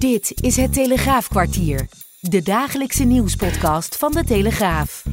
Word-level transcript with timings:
Dit 0.00 0.42
is 0.42 0.56
het 0.56 0.72
Telegraafkwartier. 0.72 1.88
De 2.20 2.42
dagelijkse 2.42 3.04
nieuwspodcast 3.04 3.96
van 3.96 4.12
de 4.12 4.24
Telegraaf. 4.24 5.04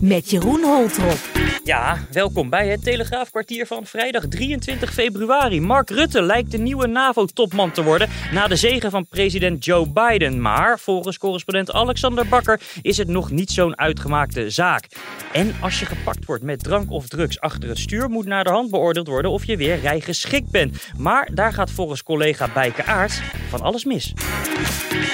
Met 0.00 0.30
Jeroen 0.30 0.62
Holtrop. 0.62 1.18
Ja, 1.64 1.98
welkom 2.10 2.50
bij 2.50 2.68
het 2.68 2.84
Telegraafkwartier 2.84 3.66
van 3.66 3.86
vrijdag 3.86 4.26
23 4.26 4.92
februari. 4.92 5.60
Mark 5.60 5.90
Rutte 5.90 6.22
lijkt 6.22 6.50
de 6.50 6.58
nieuwe 6.58 6.86
NAVO-topman 6.86 7.70
te 7.70 7.82
worden 7.82 8.08
na 8.32 8.46
de 8.46 8.56
zegen 8.56 8.90
van 8.90 9.06
president 9.06 9.64
Joe 9.64 9.88
Biden. 9.88 10.40
Maar 10.40 10.78
volgens 10.78 11.18
correspondent 11.18 11.72
Alexander 11.72 12.28
Bakker 12.28 12.60
is 12.82 12.96
het 12.96 13.08
nog 13.08 13.30
niet 13.30 13.50
zo'n 13.50 13.78
uitgemaakte 13.78 14.50
zaak. 14.50 14.86
En 15.32 15.54
als 15.60 15.80
je 15.80 15.86
gepakt 15.86 16.24
wordt 16.24 16.42
met 16.42 16.62
drank 16.62 16.90
of 16.90 17.08
drugs 17.08 17.40
achter 17.40 17.68
het 17.68 17.78
stuur, 17.78 18.08
moet 18.08 18.26
naar 18.26 18.44
de 18.44 18.50
hand 18.50 18.70
beoordeeld 18.70 19.08
worden 19.08 19.30
of 19.30 19.44
je 19.44 19.56
weer 19.56 19.80
rijgeschikt 19.80 20.50
bent. 20.50 20.76
Maar 20.96 21.28
daar 21.34 21.52
gaat 21.52 21.70
volgens 21.70 22.02
collega 22.02 22.48
Bijke 22.54 22.84
Aarts 22.84 23.20
van 23.48 23.60
alles 23.60 23.84
mis. 23.84 24.12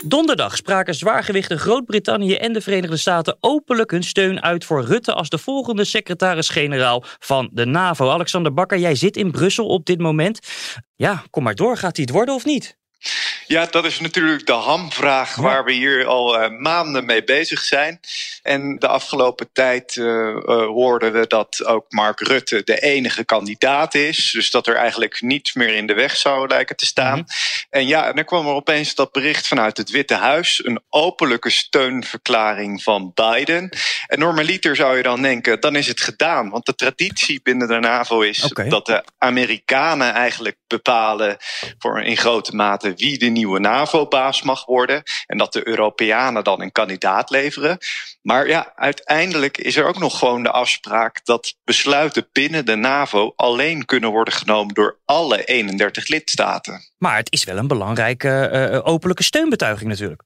Donderdag 0.05 0.57
spraken 0.57 0.95
zwaargewichten 0.95 1.59
Groot-Brittannië 1.59 2.35
en 2.35 2.53
de 2.53 2.61
Verenigde 2.61 2.97
Staten 2.97 3.37
openlijk 3.41 3.91
hun 3.91 4.03
steun 4.03 4.43
uit 4.43 4.65
voor 4.65 4.85
Rutte 4.85 5.13
als 5.13 5.29
de 5.29 5.39
volgende 5.39 5.85
secretaris-generaal 5.85 7.05
van 7.19 7.49
de 7.53 7.67
NAVO. 7.67 8.11
Alexander 8.11 8.55
Bakker, 8.55 8.79
jij 8.79 8.95
zit 8.95 9.17
in 9.17 9.31
Brussel 9.31 9.67
op 9.67 9.85
dit 9.87 9.99
moment. 9.99 10.39
Ja, 10.97 11.23
kom 11.31 11.43
maar 11.43 11.55
door. 11.55 11.77
Gaat 11.77 11.97
hij 11.97 12.05
het 12.05 12.15
worden 12.15 12.35
of 12.35 12.45
niet? 12.45 12.78
Ja, 13.49 13.67
dat 13.67 13.85
is 13.85 14.01
natuurlijk 14.01 14.47
de 14.47 14.53
hamvraag 14.53 15.35
waar 15.35 15.65
we 15.65 15.73
hier 15.73 16.07
al 16.07 16.43
uh, 16.43 16.59
maanden 16.59 17.05
mee 17.05 17.25
bezig 17.25 17.61
zijn. 17.61 18.01
En 18.43 18.79
de 18.79 18.89
afgelopen 18.89 19.49
tijd 19.53 19.97
uh, 19.97 20.07
uh, 20.07 20.41
hoorden 20.67 21.13
we 21.13 21.27
dat 21.27 21.65
ook 21.65 21.85
Mark 21.89 22.21
Rutte 22.21 22.63
de 22.65 22.81
enige 22.81 23.25
kandidaat 23.25 23.95
is. 23.95 24.31
Dus 24.31 24.51
dat 24.51 24.67
er 24.67 24.77
eigenlijk 24.77 25.21
niets 25.21 25.53
meer 25.55 25.75
in 25.75 25.87
de 25.87 25.95
weg 25.95 26.17
zou 26.17 26.49
lijken 26.49 26.77
te 26.77 26.87
staan. 26.87 27.19
Mm 27.19 27.25
-hmm. 27.27 27.71
En 27.71 27.87
ja, 27.87 28.09
en 28.09 28.15
dan 28.15 28.25
kwam 28.25 28.47
er 28.47 28.53
opeens 28.53 28.95
dat 28.95 29.13
bericht 29.13 29.47
vanuit 29.47 29.77
het 29.77 29.91
Witte 29.91 30.15
Huis. 30.15 30.65
Een 30.65 30.81
openlijke 30.89 31.51
steunverklaring 31.51 32.83
van 32.83 33.13
Biden. 33.15 33.71
En 34.07 34.19
normaliter 34.19 34.77
zou 34.77 34.97
je 34.97 35.03
dan 35.03 35.23
denken, 35.23 35.61
dan 35.61 35.77
is 35.77 35.87
het 35.87 36.01
gedaan. 36.01 36.51
Want 36.51 36.67
de 36.67 36.75
traditie 36.75 37.41
binnen 37.43 37.69
de 37.69 37.79
NAVO 37.79 38.21
is 38.21 38.45
okay. 38.45 38.69
dat 38.69 38.87
de 38.87 39.05
Amerikanen 39.19 40.15
eigenlijk 40.15 40.57
bepalen 40.67 41.37
voor 41.79 42.03
in 42.03 42.17
grote 42.17 42.55
mate 42.55 42.95
wie 42.97 43.19
de 43.19 43.37
nieuwe 43.39 43.61
NAVO-baas 43.61 44.43
mag 44.43 44.65
worden. 44.65 45.03
En 45.27 45.39
dat 45.39 45.53
de 45.53 45.69
Europeanen 45.69 46.45
dan 46.45 46.63
een 46.63 46.73
kandidaat 46.73 47.31
leveren. 47.31 47.79
Maar 48.23 48.49
ja, 48.49 48.73
uiteindelijk 48.77 49.59
is 49.59 49.77
er 49.77 49.87
ook 49.87 49.99
nog 49.99 50.19
gewoon 50.19 50.43
de 50.43 50.51
afspraak 50.51 51.25
dat 51.25 51.55
besluiten 51.65 52.29
binnen 52.33 52.67
de 52.67 52.75
NAVO 52.77 53.33
alleen 53.37 53.85
kunnen 53.85 54.11
worden 54.11 54.35
genomen 54.35 54.75
door 54.75 54.99
alle 55.05 55.45
31 55.45 56.09
lidstaten. 56.09 56.81
Maar 56.99 57.17
het 57.17 57.33
is 57.33 57.45
wel 57.45 57.57
een 57.57 57.69
belangrijke 57.69 58.71
uh, 58.73 58.87
openlijke 58.87 59.23
steunbetuiging 59.23 59.89
natuurlijk. 59.89 60.23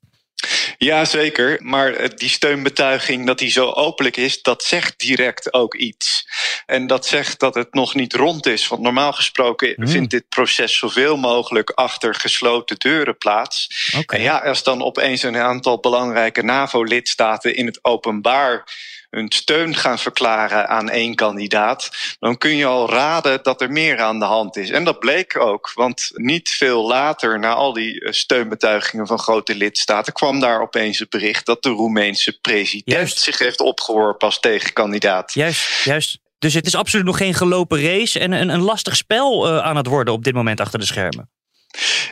Ja, 0.84 1.04
zeker. 1.04 1.58
Maar 1.60 2.16
die 2.16 2.28
steunbetuiging, 2.28 3.26
dat 3.26 3.38
die 3.38 3.50
zo 3.50 3.70
openlijk 3.70 4.16
is, 4.16 4.42
dat 4.42 4.62
zegt 4.62 5.00
direct 5.00 5.52
ook 5.52 5.74
iets. 5.74 6.26
En 6.66 6.86
dat 6.86 7.06
zegt 7.06 7.40
dat 7.40 7.54
het 7.54 7.74
nog 7.74 7.94
niet 7.94 8.14
rond 8.14 8.46
is. 8.46 8.68
Want 8.68 8.82
normaal 8.82 9.12
gesproken 9.12 9.72
mm. 9.76 9.88
vindt 9.88 10.10
dit 10.10 10.28
proces 10.28 10.78
zoveel 10.78 11.16
mogelijk 11.16 11.70
achter 11.70 12.14
gesloten 12.14 12.78
deuren 12.78 13.18
plaats. 13.18 13.90
Okay. 13.98 14.18
En 14.18 14.24
ja, 14.24 14.38
als 14.38 14.62
dan 14.62 14.82
opeens 14.82 15.22
een 15.22 15.36
aantal 15.36 15.80
belangrijke 15.80 16.42
NAVO-lidstaten 16.42 17.56
in 17.56 17.66
het 17.66 17.78
openbaar 17.82 18.64
hun 19.12 19.32
steun 19.32 19.74
gaan 19.74 19.98
verklaren 19.98 20.68
aan 20.68 20.90
één 20.90 21.14
kandidaat, 21.14 21.90
dan 22.18 22.38
kun 22.38 22.56
je 22.56 22.66
al 22.66 22.90
raden 22.90 23.42
dat 23.42 23.60
er 23.60 23.70
meer 23.70 24.00
aan 24.00 24.18
de 24.18 24.24
hand 24.24 24.56
is. 24.56 24.70
En 24.70 24.84
dat 24.84 24.98
bleek 24.98 25.38
ook, 25.38 25.72
want 25.74 26.10
niet 26.12 26.48
veel 26.48 26.86
later, 26.86 27.38
na 27.38 27.52
al 27.52 27.72
die 27.72 28.12
steunbetuigingen 28.12 29.06
van 29.06 29.18
grote 29.18 29.54
lidstaten, 29.54 30.12
kwam 30.12 30.40
daar 30.40 30.60
opeens 30.60 30.98
het 30.98 31.10
bericht 31.10 31.46
dat 31.46 31.62
de 31.62 31.68
Roemeense 31.68 32.38
president 32.40 32.96
juist. 32.96 33.18
zich 33.18 33.38
heeft 33.38 33.60
opgeworpen 33.60 34.26
als 34.26 34.40
tegenkandidaat. 34.40 35.34
Juist, 35.34 35.84
juist. 35.84 36.18
Dus 36.38 36.54
het 36.54 36.66
is 36.66 36.74
absoluut 36.74 37.04
nog 37.06 37.16
geen 37.16 37.34
gelopen 37.34 37.82
race 37.82 38.18
en 38.18 38.32
een, 38.32 38.48
een 38.48 38.60
lastig 38.60 38.96
spel 38.96 39.48
uh, 39.48 39.58
aan 39.58 39.76
het 39.76 39.86
worden 39.86 40.14
op 40.14 40.24
dit 40.24 40.34
moment 40.34 40.60
achter 40.60 40.78
de 40.78 40.84
schermen. 40.84 41.30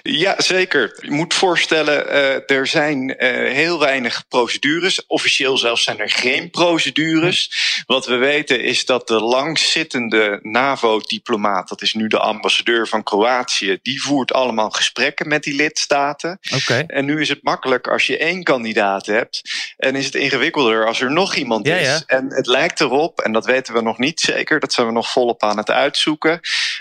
Ja, 0.03 0.35
zeker. 0.41 0.99
Je 1.01 1.11
moet 1.11 1.35
voorstellen, 1.35 2.07
uh, 2.07 2.51
er 2.51 2.67
zijn 2.67 3.09
uh, 3.09 3.17
heel 3.53 3.79
weinig 3.79 4.25
procedures. 4.29 5.07
Officieel 5.07 5.59
zelfs 5.59 5.83
zijn 5.83 5.99
er 5.99 6.11
geen 6.11 6.51
procedures. 6.51 7.53
Wat 7.87 8.07
we 8.07 8.17
weten 8.17 8.63
is 8.63 8.85
dat 8.85 9.09
de 9.09 9.21
langzittende 9.21 10.39
NAVO-diplomaat, 10.43 11.69
dat 11.69 11.83
is 11.83 11.95
nu 11.95 12.07
de 12.07 12.19
ambassadeur 12.19 12.89
van 12.89 13.03
Kroatië, 13.03 13.79
die 13.83 14.03
voert 14.03 14.33
allemaal 14.33 14.71
gesprekken 14.71 15.29
met 15.29 15.43
die 15.43 15.55
lidstaten. 15.55 16.39
Okay. 16.55 16.85
En 16.87 17.05
nu 17.05 17.21
is 17.21 17.29
het 17.29 17.43
makkelijk 17.43 17.89
als 17.89 18.07
je 18.07 18.19
één 18.19 18.43
kandidaat 18.43 19.07
hebt. 19.07 19.41
En 19.77 19.95
is 19.95 20.05
het 20.05 20.15
ingewikkelder 20.15 20.87
als 20.87 21.01
er 21.01 21.13
nog 21.13 21.35
iemand 21.35 21.67
ja, 21.67 21.77
is. 21.77 21.87
Ja. 21.87 22.03
En 22.07 22.33
het 22.33 22.47
lijkt 22.47 22.81
erop, 22.81 23.21
en 23.21 23.33
dat 23.33 23.47
weten 23.47 23.75
we 23.75 23.81
nog 23.81 23.99
niet 23.99 24.21
zeker, 24.21 24.61
dat 24.61 24.73
zijn 24.73 24.87
we 24.87 24.93
nog 24.93 25.11
volop 25.11 25.43
aan 25.43 25.57
het 25.57 25.71
uitzoeken, 25.71 26.41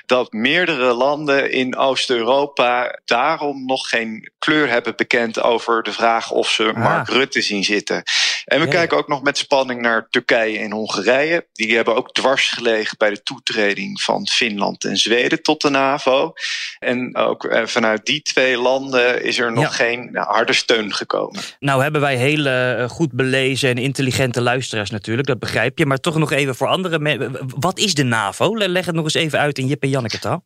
dat 0.09 0.33
meerdere 0.33 0.93
landen 0.93 1.51
in 1.51 1.75
Oost-Europa 1.75 2.99
daarom 3.05 3.65
nog 3.65 3.89
geen 3.89 4.31
kleur 4.39 4.69
hebben 4.69 4.95
bekend 4.95 5.41
over 5.41 5.83
de 5.83 5.91
vraag 5.91 6.31
of 6.31 6.49
ze 6.49 6.71
Mark 6.75 7.09
ah. 7.09 7.15
Rutte 7.15 7.41
zien 7.41 7.63
zitten. 7.63 8.03
En 8.45 8.59
we 8.59 8.65
ja. 8.65 8.71
kijken 8.71 8.97
ook 8.97 9.07
nog 9.07 9.21
met 9.21 9.37
spanning 9.37 9.81
naar 9.81 10.07
Turkije 10.09 10.59
en 10.59 10.71
Hongarije. 10.71 11.47
Die 11.53 11.75
hebben 11.75 11.95
ook 11.95 12.13
dwars 12.13 12.49
gelegen 12.49 12.97
bij 12.97 13.09
de 13.09 13.23
toetreding 13.23 14.01
van 14.01 14.27
Finland 14.27 14.83
en 14.83 14.97
Zweden 14.97 15.41
tot 15.41 15.61
de 15.61 15.69
NAVO. 15.69 16.33
En 16.79 17.15
ook 17.15 17.45
eh, 17.45 17.65
vanuit 17.65 18.05
die 18.05 18.21
twee 18.21 18.57
landen 18.57 19.23
is 19.23 19.39
er 19.39 19.51
nog 19.51 19.63
ja. 19.63 19.69
geen 19.69 20.11
nou, 20.11 20.27
harde 20.27 20.53
steun 20.53 20.93
gekomen. 20.93 21.41
Nou 21.59 21.81
hebben 21.81 22.01
wij 22.01 22.15
hele 22.15 22.77
uh, 22.79 22.89
goed 22.89 23.11
belezen 23.11 23.69
en 23.69 23.77
intelligente 23.77 24.41
luisteraars 24.41 24.89
natuurlijk, 24.89 25.27
dat 25.27 25.39
begrijp 25.39 25.77
je. 25.77 25.85
Maar 25.85 25.97
toch 25.97 26.17
nog 26.17 26.31
even 26.31 26.55
voor 26.55 26.67
andere 26.67 27.29
Wat 27.59 27.79
is 27.79 27.93
de 27.93 28.03
NAVO? 28.03 28.57
Leg 28.57 28.85
het 28.85 28.95
nog 28.95 29.03
eens 29.03 29.13
even 29.13 29.39
uit 29.39 29.57
in 29.57 29.67
Jip 29.67 29.83
en 29.83 29.89
Janneke 29.89 30.19
taal. 30.19 30.43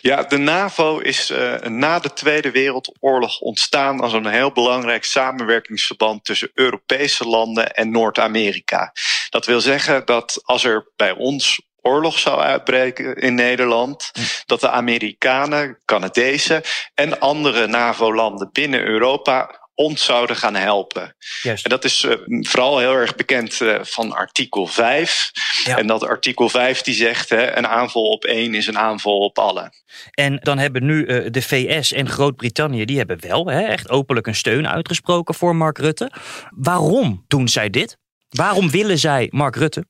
Ja, 0.00 0.22
de 0.22 0.38
NAVO 0.38 0.98
is 0.98 1.30
uh, 1.30 1.58
na 1.60 1.98
de 1.98 2.12
Tweede 2.12 2.50
Wereldoorlog 2.50 3.40
ontstaan 3.40 4.00
als 4.00 4.12
een 4.12 4.26
heel 4.26 4.52
belangrijk 4.52 5.04
samenwerkingsverband 5.04 6.24
tussen 6.24 6.50
Europese 6.54 7.24
landen 7.24 7.74
en 7.74 7.90
Noord-Amerika. 7.90 8.92
Dat 9.28 9.46
wil 9.46 9.60
zeggen 9.60 10.04
dat 10.04 10.40
als 10.44 10.64
er 10.64 10.86
bij 10.96 11.12
ons 11.12 11.60
oorlog 11.82 12.18
zou 12.18 12.40
uitbreken 12.40 13.16
in 13.16 13.34
Nederland, 13.34 14.12
dat 14.46 14.60
de 14.60 14.70
Amerikanen, 14.70 15.78
Canadezen 15.84 16.62
en 16.94 17.18
andere 17.18 17.66
NAVO-landen 17.66 18.50
binnen 18.52 18.84
Europa 18.84 19.59
ons 19.80 20.04
zouden 20.04 20.36
gaan 20.36 20.54
helpen. 20.54 21.16
Juist. 21.42 21.64
En 21.64 21.70
dat 21.70 21.84
is 21.84 22.02
uh, 22.02 22.14
vooral 22.26 22.78
heel 22.78 22.94
erg 22.94 23.14
bekend 23.14 23.60
uh, 23.60 23.78
van 23.82 24.12
artikel 24.12 24.66
5. 24.66 25.30
Ja. 25.64 25.78
En 25.78 25.86
dat 25.86 26.04
artikel 26.04 26.48
5 26.48 26.82
die 26.82 26.94
zegt, 26.94 27.28
hè, 27.28 27.56
een 27.56 27.66
aanval 27.66 28.02
op 28.02 28.24
één 28.24 28.54
is 28.54 28.66
een 28.66 28.78
aanval 28.78 29.18
op 29.18 29.38
alle. 29.38 29.72
En 30.10 30.36
dan 30.36 30.58
hebben 30.58 30.84
nu 30.84 31.06
uh, 31.06 31.26
de 31.30 31.42
VS 31.42 31.92
en 31.92 32.08
Groot-Brittannië, 32.08 32.84
die 32.84 32.98
hebben 32.98 33.20
wel 33.20 33.46
hè, 33.46 33.60
echt 33.60 33.90
openlijk 33.90 34.26
een 34.26 34.34
steun 34.34 34.68
uitgesproken 34.68 35.34
voor 35.34 35.56
Mark 35.56 35.78
Rutte. 35.78 36.10
Waarom 36.50 37.24
doen 37.28 37.48
zij 37.48 37.70
dit? 37.70 37.98
Waarom 38.30 38.70
willen 38.70 38.98
zij 38.98 39.28
Mark 39.30 39.56
Rutte? 39.56 39.84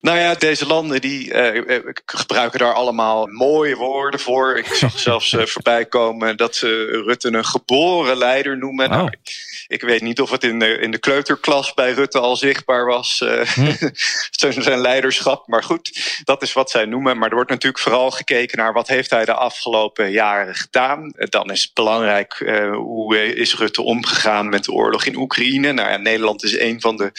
Nou 0.00 0.18
ja, 0.18 0.34
deze 0.34 0.66
landen 0.66 1.00
die 1.00 1.32
uh, 1.32 1.80
gebruiken 2.04 2.58
daar 2.58 2.74
allemaal 2.74 3.26
mooie 3.26 3.76
woorden 3.76 4.20
voor. 4.20 4.58
Ik 4.58 4.66
zag 4.66 4.98
zelfs 5.08 5.32
uh, 5.32 5.46
voorbij 5.46 5.86
komen 5.86 6.36
dat 6.36 6.54
ze 6.54 7.02
Rutte 7.06 7.32
een 7.32 7.44
geboren 7.44 8.16
leider 8.16 8.58
noemen. 8.58 8.88
Wow. 8.88 8.96
Nou, 8.96 9.10
ik, 9.10 9.18
ik, 9.66 9.82
weet 9.82 10.02
niet 10.02 10.20
of 10.20 10.30
het 10.30 10.44
in 10.44 10.58
de, 10.58 10.78
in 10.78 10.90
de 10.90 10.98
kleuterklas 10.98 11.74
bij 11.74 11.92
Rutte 11.92 12.18
al 12.18 12.36
zichtbaar 12.36 12.86
was, 12.86 13.20
uh, 13.24 13.40
hm. 13.40 13.90
zijn 14.62 14.80
leiderschap. 14.80 15.46
Maar 15.46 15.64
goed, 15.64 16.20
dat 16.24 16.42
is 16.42 16.52
wat 16.52 16.70
zij 16.70 16.84
noemen. 16.84 17.18
Maar 17.18 17.28
er 17.28 17.34
wordt 17.34 17.50
natuurlijk 17.50 17.82
vooral 17.82 18.10
gekeken 18.10 18.58
naar 18.58 18.72
wat 18.72 18.88
heeft 18.88 19.10
hij 19.10 19.24
de 19.24 19.34
afgelopen 19.34 20.10
jaren 20.10 20.54
gedaan. 20.54 21.12
Dan 21.16 21.50
is 21.50 21.62
het 21.62 21.74
belangrijk 21.74 22.38
hoe 22.72 23.34
is 23.34 23.56
Rutte 23.56 23.82
omgegaan 23.82 24.48
met 24.48 24.64
de 24.64 24.72
oorlog 24.72 25.04
in 25.04 25.16
Oekraïne. 25.16 25.72
Nou 25.72 25.90
ja, 25.90 25.96
Nederland 25.96 26.44
is 26.44 26.58
een 26.58 26.80
van 26.80 26.96
de 26.96 27.12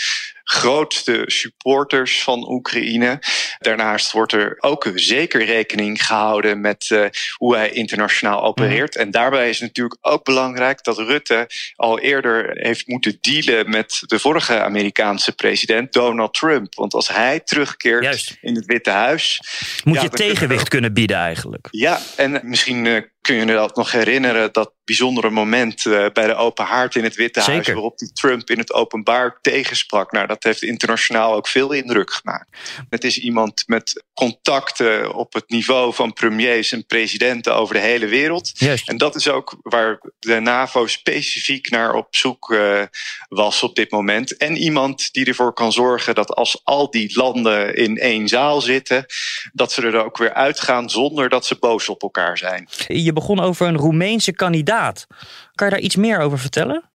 grootste 0.49 1.23
supporters 1.25 2.23
van 2.23 2.51
Oekraïne. 2.51 3.19
Daarnaast 3.59 4.11
wordt 4.11 4.33
er 4.33 4.55
ook 4.59 4.91
zeker 4.95 5.45
rekening 5.45 6.05
gehouden 6.05 6.61
met 6.61 6.89
uh, 6.89 7.05
hoe 7.35 7.55
hij 7.55 7.69
internationaal 7.69 8.43
opereert. 8.43 8.95
En 8.95 9.11
daarbij 9.11 9.49
is 9.49 9.59
natuurlijk 9.59 9.97
ook 10.01 10.23
belangrijk 10.23 10.83
dat 10.83 10.97
Rutte 10.97 11.49
al 11.75 11.99
eerder 11.99 12.49
heeft 12.53 12.87
moeten 12.87 13.17
dealen 13.21 13.69
met 13.69 14.03
de 14.05 14.19
vorige 14.19 14.61
Amerikaanse 14.61 15.31
president 15.31 15.93
Donald 15.93 16.33
Trump. 16.33 16.75
Want 16.75 16.93
als 16.93 17.07
hij 17.07 17.39
terugkeert 17.39 18.03
Juist. 18.03 18.37
in 18.41 18.55
het 18.55 18.65
Witte 18.65 18.89
Huis. 18.89 19.41
Moet 19.83 19.95
ja, 19.95 20.01
je 20.01 20.09
tegenwicht 20.09 20.69
kunnen 20.69 20.93
bieden 20.93 21.17
eigenlijk. 21.17 21.67
Ja, 21.71 21.99
en 22.15 22.39
misschien 22.43 22.85
eh, 22.85 23.01
kun 23.27 23.35
je 23.35 23.45
je 23.45 23.53
dat 23.53 23.75
nog 23.75 23.91
herinneren, 23.91 24.53
dat 24.53 24.73
bijzondere 24.85 25.29
moment 25.29 25.85
eh, 25.85 26.05
bij 26.13 26.27
de 26.27 26.35
Open 26.35 26.65
Haard 26.65 26.95
in 26.95 27.03
het 27.03 27.15
Witte 27.15 27.41
Huis, 27.41 27.67
waarop 27.67 27.97
die 27.97 28.11
Trump 28.13 28.49
in 28.49 28.57
het 28.57 28.73
openbaar 28.73 29.39
tegensprak. 29.41 30.11
Nou, 30.11 30.27
dat 30.27 30.43
heeft 30.43 30.63
internationaal 30.63 31.33
ook 31.33 31.47
veel 31.47 31.71
indruk 31.71 32.11
gemaakt. 32.11 32.47
Het 32.89 33.03
is 33.03 33.19
iemand 33.19 33.63
met 33.65 34.05
contacten 34.13 35.13
op 35.13 35.33
het 35.33 35.49
niveau 35.49 35.93
van 35.93 36.13
premiers 36.13 36.71
en 36.71 36.85
presidenten 36.85 37.55
over 37.55 37.75
de 37.75 37.81
hele 37.81 38.05
wereld. 38.05 38.51
Juist. 38.53 38.89
En 38.89 38.97
dat 38.97 39.15
is 39.15 39.27
ook 39.27 39.57
waar 39.61 39.99
de 40.19 40.39
NAVO 40.39 40.87
specifiek 40.87 41.69
naar 41.69 41.93
op 41.93 42.15
zoek 42.15 42.51
eh, 42.51 42.81
was 43.29 43.63
op 43.63 43.75
dit 43.75 43.91
moment. 43.91 44.37
En 44.37 44.57
iemand 44.57 45.13
die 45.13 45.25
ervoor 45.25 45.53
kan 45.53 45.71
zorgen 45.71 46.15
dat 46.15 46.35
als 46.35 46.61
al 46.63 46.91
die 46.91 47.17
landen 47.17 47.75
in 47.75 47.97
één 47.97 48.27
zaal 48.27 48.61
zitten, 48.61 49.05
dat 49.53 49.71
ze 49.71 49.81
er 49.81 50.03
ook 50.05 50.17
weer 50.17 50.33
uitgaan 50.33 50.89
zonder 50.89 51.29
dat 51.29 51.45
ze 51.45 51.57
boos 51.59 51.89
op 51.89 52.01
elkaar 52.01 52.37
zijn. 52.37 52.69
Je 52.87 53.13
begon 53.19 53.39
over 53.39 53.67
een 53.67 53.77
Roemeense 53.77 54.33
kandidaat. 54.33 55.07
Kan 55.55 55.67
je 55.67 55.73
daar 55.73 55.83
iets 55.83 55.95
meer 55.95 56.19
over 56.19 56.39
vertellen? 56.39 56.89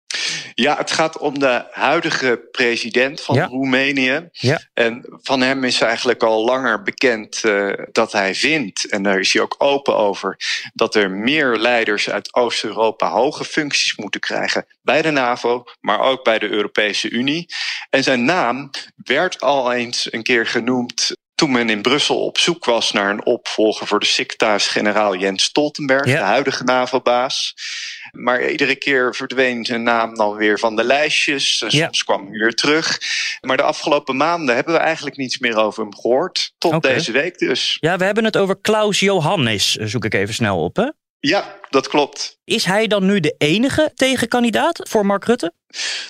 Ja, 0.54 0.76
het 0.76 0.90
gaat 0.90 1.18
om 1.18 1.38
de 1.38 1.64
huidige 1.70 2.48
president 2.50 3.20
van 3.20 3.34
Ja. 3.34 3.46
Roemenië. 3.46 4.28
Ja. 4.32 4.60
En 4.74 5.04
van 5.22 5.40
hem 5.40 5.64
is 5.64 5.80
eigenlijk 5.80 6.22
al 6.22 6.44
langer 6.44 6.82
bekend 6.82 7.44
eh, 7.44 7.72
dat 7.92 8.12
hij 8.12 8.34
vindt, 8.34 8.90
en 8.90 9.02
daar 9.02 9.18
is 9.18 9.32
hij 9.32 9.42
ook 9.42 9.54
open 9.58 9.96
over, 9.96 10.36
dat 10.74 10.94
er 10.94 11.10
meer 11.10 11.56
leiders 11.56 12.10
uit 12.10 12.34
Oost-Europa 12.34 13.10
hoge 13.10 13.44
functies 13.44 13.96
moeten 13.96 14.20
krijgen 14.20 14.66
bij 14.82 15.02
de 15.02 15.10
NAVO, 15.10 15.64
maar 15.80 16.00
ook 16.00 16.24
bij 16.24 16.38
de 16.38 16.48
Europese 16.48 17.10
Unie. 17.10 17.46
En 17.90 18.02
zijn 18.02 18.24
naam 18.24 18.70
werd 18.96 19.40
al 19.40 19.72
eens 19.72 20.12
een 20.12 20.22
keer 20.22 20.46
genoemd 20.46 21.16
toen 21.40 21.50
men 21.52 21.70
in 21.70 21.82
Brussel 21.82 22.24
op 22.24 22.38
zoek 22.38 22.64
was 22.64 22.92
naar 22.92 23.10
een 23.10 23.24
opvolger 23.24 23.86
voor 23.86 24.00
de 24.00 24.06
secretaris-generaal 24.06 25.16
Jens 25.16 25.44
Stoltenberg, 25.44 26.06
Ja. 26.06 26.16
de 26.18 26.24
huidige 26.24 26.64
NAVO-baas. 26.64 27.54
Maar 28.12 28.50
iedere 28.50 28.76
keer 28.76 29.14
verdween 29.14 29.64
zijn 29.64 29.82
naam 29.82 30.14
dan 30.14 30.34
weer 30.34 30.58
van 30.58 30.76
de 30.76 30.84
lijstjes. 30.84 31.64
Ja. 31.68 31.84
Soms 31.84 32.04
kwam 32.04 32.26
hij 32.26 32.38
weer 32.38 32.54
terug. 32.54 32.98
Maar 33.40 33.56
de 33.56 33.62
afgelopen 33.62 34.16
maanden 34.16 34.54
hebben 34.54 34.74
we 34.74 34.80
eigenlijk 34.80 35.16
niets 35.16 35.38
meer 35.38 35.56
over 35.56 35.82
hem 35.82 35.94
gehoord. 35.94 36.52
Tot 36.58 36.82
deze 36.82 37.12
week 37.12 37.38
dus. 37.38 37.76
Ja, 37.80 37.96
we 37.96 38.04
hebben 38.04 38.24
het 38.24 38.36
over 38.36 38.60
Klaus 38.60 39.00
Johannes, 39.00 39.74
zoek 39.74 40.04
ik 40.04 40.14
even 40.14 40.34
snel 40.34 40.62
op. 40.64 40.76
Hè? 40.76 40.88
Ja, 41.20 41.58
dat 41.68 41.88
klopt. 41.88 42.38
Is 42.44 42.64
hij 42.64 42.86
dan 42.86 43.06
nu 43.06 43.20
de 43.20 43.34
enige 43.38 43.92
tegenkandidaat 43.94 44.88
voor 44.88 45.06
Mark 45.06 45.24
Rutte? 45.24 45.52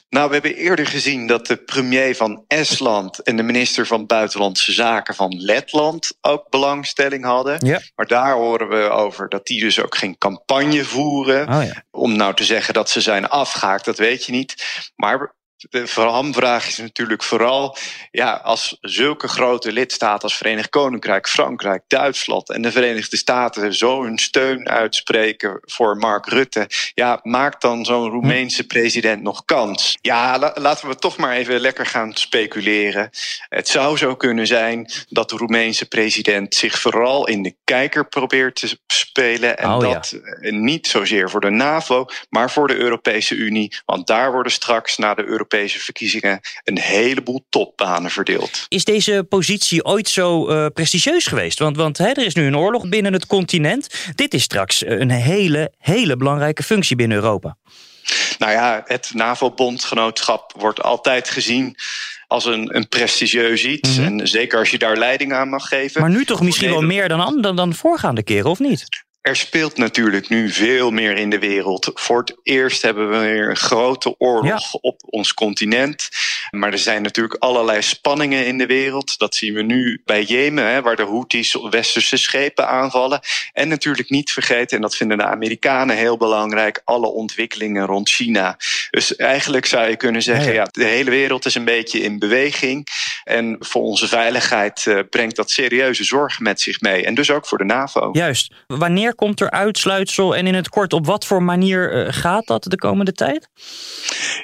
Nou, 0.09 0.27
we 0.29 0.33
hebben 0.33 0.55
eerder 0.55 0.87
gezien 0.87 1.27
dat 1.27 1.47
de 1.47 1.57
premier 1.57 2.17
van 2.17 2.45
Estland 2.47 3.19
en 3.19 3.37
de 3.37 3.43
minister 3.43 3.87
van 3.87 4.07
Buitenlandse 4.07 4.73
Zaken 4.73 5.15
van 5.15 5.41
Letland 5.41 6.13
ook 6.21 6.49
belangstelling 6.49 7.25
hadden. 7.25 7.67
Ja. 7.67 7.81
Maar 7.95 8.07
daar 8.07 8.33
horen 8.33 8.69
we 8.69 8.89
over 8.89 9.29
dat 9.29 9.47
die 9.47 9.61
dus 9.61 9.81
ook 9.81 9.97
geen 9.97 10.19
campagne 10.19 10.85
voeren. 10.85 11.49
Oh 11.49 11.65
ja. 11.65 11.85
Om 11.91 12.17
nou 12.17 12.35
te 12.35 12.45
zeggen 12.45 12.75
dat 12.75 12.91
ze 12.91 13.01
zijn 13.01 13.29
afgehaakt, 13.29 13.85
dat 13.85 13.99
weet 13.99 14.25
je 14.25 14.33
niet. 14.33 14.55
Maar 14.97 15.35
de 15.71 15.89
hamvraag 15.95 16.67
is 16.67 16.77
natuurlijk 16.79 17.23
vooral, 17.23 17.77
ja, 18.11 18.33
als 18.33 18.77
zulke 18.81 19.29
grote 19.29 19.73
lidstaten 19.73 20.23
als 20.23 20.37
Verenigd 20.37 20.69
Koninkrijk, 20.69 21.29
Frankrijk, 21.29 21.83
Duitsland 21.87 22.51
en 22.51 22.63
de 22.63 22.73
Verenigde 22.73 23.17
Staten 23.17 23.75
zo 23.75 24.03
hun 24.03 24.19
steun 24.19 24.69
uitspreken 24.69 25.59
voor 25.63 25.97
Mark 25.97 26.27
Rutte, 26.27 26.69
ja, 26.95 27.21
maakt 27.23 27.61
dan 27.61 27.85
zo'n 27.85 28.11
Roemeense 28.11 28.67
president 28.67 29.23
nog 29.23 29.45
kans? 29.45 29.99
Ja, 30.01 30.39
la- 30.39 30.55
laten 30.61 30.89
we 30.89 30.97
toch 30.97 31.17
maar 31.17 31.33
even 31.33 31.61
lekker 31.61 31.87
gaan 31.87 32.13
speculeren. 32.15 33.11
Het 33.49 33.69
zou 33.69 33.97
zo 33.97 34.17
kunnen 34.17 34.47
zijn 34.47 34.91
dat 35.09 35.31
de 35.31 35.37
Roemeense 35.37 35.87
president 35.89 36.55
zich 36.55 36.81
vooral 36.81 37.27
in 37.29 37.43
de 37.43 37.55
kijker 37.65 38.09
probeert 38.09 38.55
te 38.55 38.79
spelen 38.87 39.59
en 39.59 39.69
Oh, 39.71 39.81
dat 39.81 40.13
eh, 40.41 40.53
niet 40.53 40.87
zozeer 40.87 41.31
voor 41.31 41.41
de 41.41 41.51
NAVO, 41.51 42.07
maar 42.29 42.51
voor 42.51 42.69
de 42.69 42.77
Europese 42.77 43.35
Unie. 43.35 43.77
Want 43.85 44.07
daar 44.07 44.33
worden 44.33 44.53
straks 44.53 44.97
na 44.97 45.15
de 45.15 45.25
Europese 45.25 45.49
verkiezingen 45.59 46.41
een 46.65 46.79
heleboel 46.79 47.45
topbanen 47.49 48.11
verdeeld. 48.11 48.65
Is 48.69 48.85
deze 48.85 49.27
positie 49.29 49.85
ooit 49.85 50.09
zo 50.09 50.49
eh, 50.49 50.67
prestigieus 50.75 51.27
geweest? 51.27 51.59
Want, 51.59 51.77
want 51.77 51.99
hè, 51.99 52.07
er 52.09 52.25
is 52.27 52.35
nu 52.35 52.47
een 52.47 52.57
oorlog 52.57 52.89
binnen 52.89 53.13
het 53.13 53.27
continent. 53.27 53.89
Dit 54.15 54.35
is 54.35 54.43
straks 54.43 54.85
eh, 54.85 54.99
een 54.99 55.11
hele, 55.11 55.73
hele 55.79 56.17
belangrijke 56.17 56.63
functie 56.63 56.97
binnen 56.97 57.17
Europa. 57.17 57.57
Nou 58.39 58.53
ja, 58.53 58.83
het 58.85 59.11
NAVO-bondgenootschap 59.15 60.53
wordt 60.57 60.83
altijd 60.83 61.29
gezien 61.31 61.77
als 62.27 62.45
een, 62.45 62.77
een 62.77 62.89
prestigieus 62.89 63.65
iets. 63.65 63.97
Mhm. 63.97 64.07
En 64.07 64.29
zeker 64.29 64.59
als 64.59 64.71
je 64.71 64.79
daar 64.79 64.97
leiding 64.97 65.33
aan 65.33 65.49
mag 65.49 65.69
geven. 65.69 66.01
Maar 66.01 66.11
nu 66.11 66.25
toch 66.25 66.41
misschien 66.41 66.71
wel 66.71 66.83
meer 66.83 67.09
dan, 67.09 67.21
an- 67.21 67.41
dan, 67.41 67.57
dan 67.57 67.75
voorgaande 67.75 68.23
keren, 68.23 68.51
of 68.51 68.59
niet? 68.59 68.87
Er 69.21 69.37
speelt 69.37 69.77
natuurlijk 69.77 70.29
nu 70.29 70.51
veel 70.51 70.91
meer 70.91 71.17
in 71.17 71.31
de 71.31 71.39
wereld. 71.39 71.91
Voor 71.95 72.19
het 72.19 72.37
eerst 72.43 72.83
hebben 72.83 73.11
we 73.11 73.19
weer 73.19 73.51
een 73.51 73.57
grote 73.57 74.15
oorlog 74.19 74.75
op 74.75 75.01
ons 75.07 75.35
continent. 75.35 76.09
Maar 76.51 76.73
er 76.73 76.79
zijn 76.79 77.03
natuurlijk 77.03 77.43
allerlei 77.43 77.83
spanningen 77.83 78.47
in 78.47 78.59
de 78.59 78.67
wereld. 78.67 79.19
Dat 79.19 79.35
zien 79.35 79.55
we 79.55 79.63
nu 79.63 80.03
bij 80.05 80.23
Jemen, 80.23 80.65
hè, 80.65 80.83
waar 80.83 80.97
de 80.97 81.05
Houthis 81.05 81.57
westerse 81.71 82.17
schepen 82.17 82.69
aanvallen. 82.69 83.21
En 83.53 83.69
natuurlijk 83.69 84.11
niet 84.11 84.31
vergeten, 84.31 84.77
en 84.77 84.83
dat 84.83 84.97
vinden 84.97 85.19
de 85.19 85.25
Amerikanen 85.25 85.97
heel 85.97 86.17
belangrijk, 86.17 86.81
alle 86.85 87.09
ontwikkelingen 87.09 87.87
rond 87.87 88.09
China. 88.09 88.57
Dus 88.91 89.17
eigenlijk 89.17 89.67
zou 89.67 89.89
je 89.89 89.97
kunnen 89.97 90.23
zeggen, 90.23 90.53
Ja, 90.53 90.69
de 90.71 90.85
hele 90.85 91.11
wereld 91.11 91.47
is 91.47 91.55
een 91.55 91.65
beetje 91.65 92.01
in 92.01 92.19
beweging. 92.19 92.87
En 93.25 93.57
voor 93.59 93.83
onze 93.83 94.09
veiligheid 94.09 94.87
eh, 94.87 94.99
brengt 95.11 95.37
dat 95.37 95.51
serieuze 95.51 96.05
zorgen 96.05 96.43
met 96.43 96.61
zich 96.61 96.81
mee. 96.81 97.05
En 97.05 97.15
dus 97.15 97.31
ook 97.31 97.47
voor 97.47 97.59
de 97.59 97.65
NAVO. 97.65 98.09
Juist. 98.13 98.53
Wanneer 98.67 99.10
komt 99.15 99.41
er 99.41 99.51
uitsluitsel 99.51 100.37
en 100.37 100.47
in 100.47 100.55
het 100.55 100.69
kort 100.69 100.93
op 100.93 101.07
wat 101.07 101.27
voor 101.27 101.43
manier 101.43 101.93
eh, 101.93 102.13
gaat 102.13 102.47
dat 102.47 102.63
de 102.63 102.77
komende 102.77 103.13
tijd? 103.13 103.49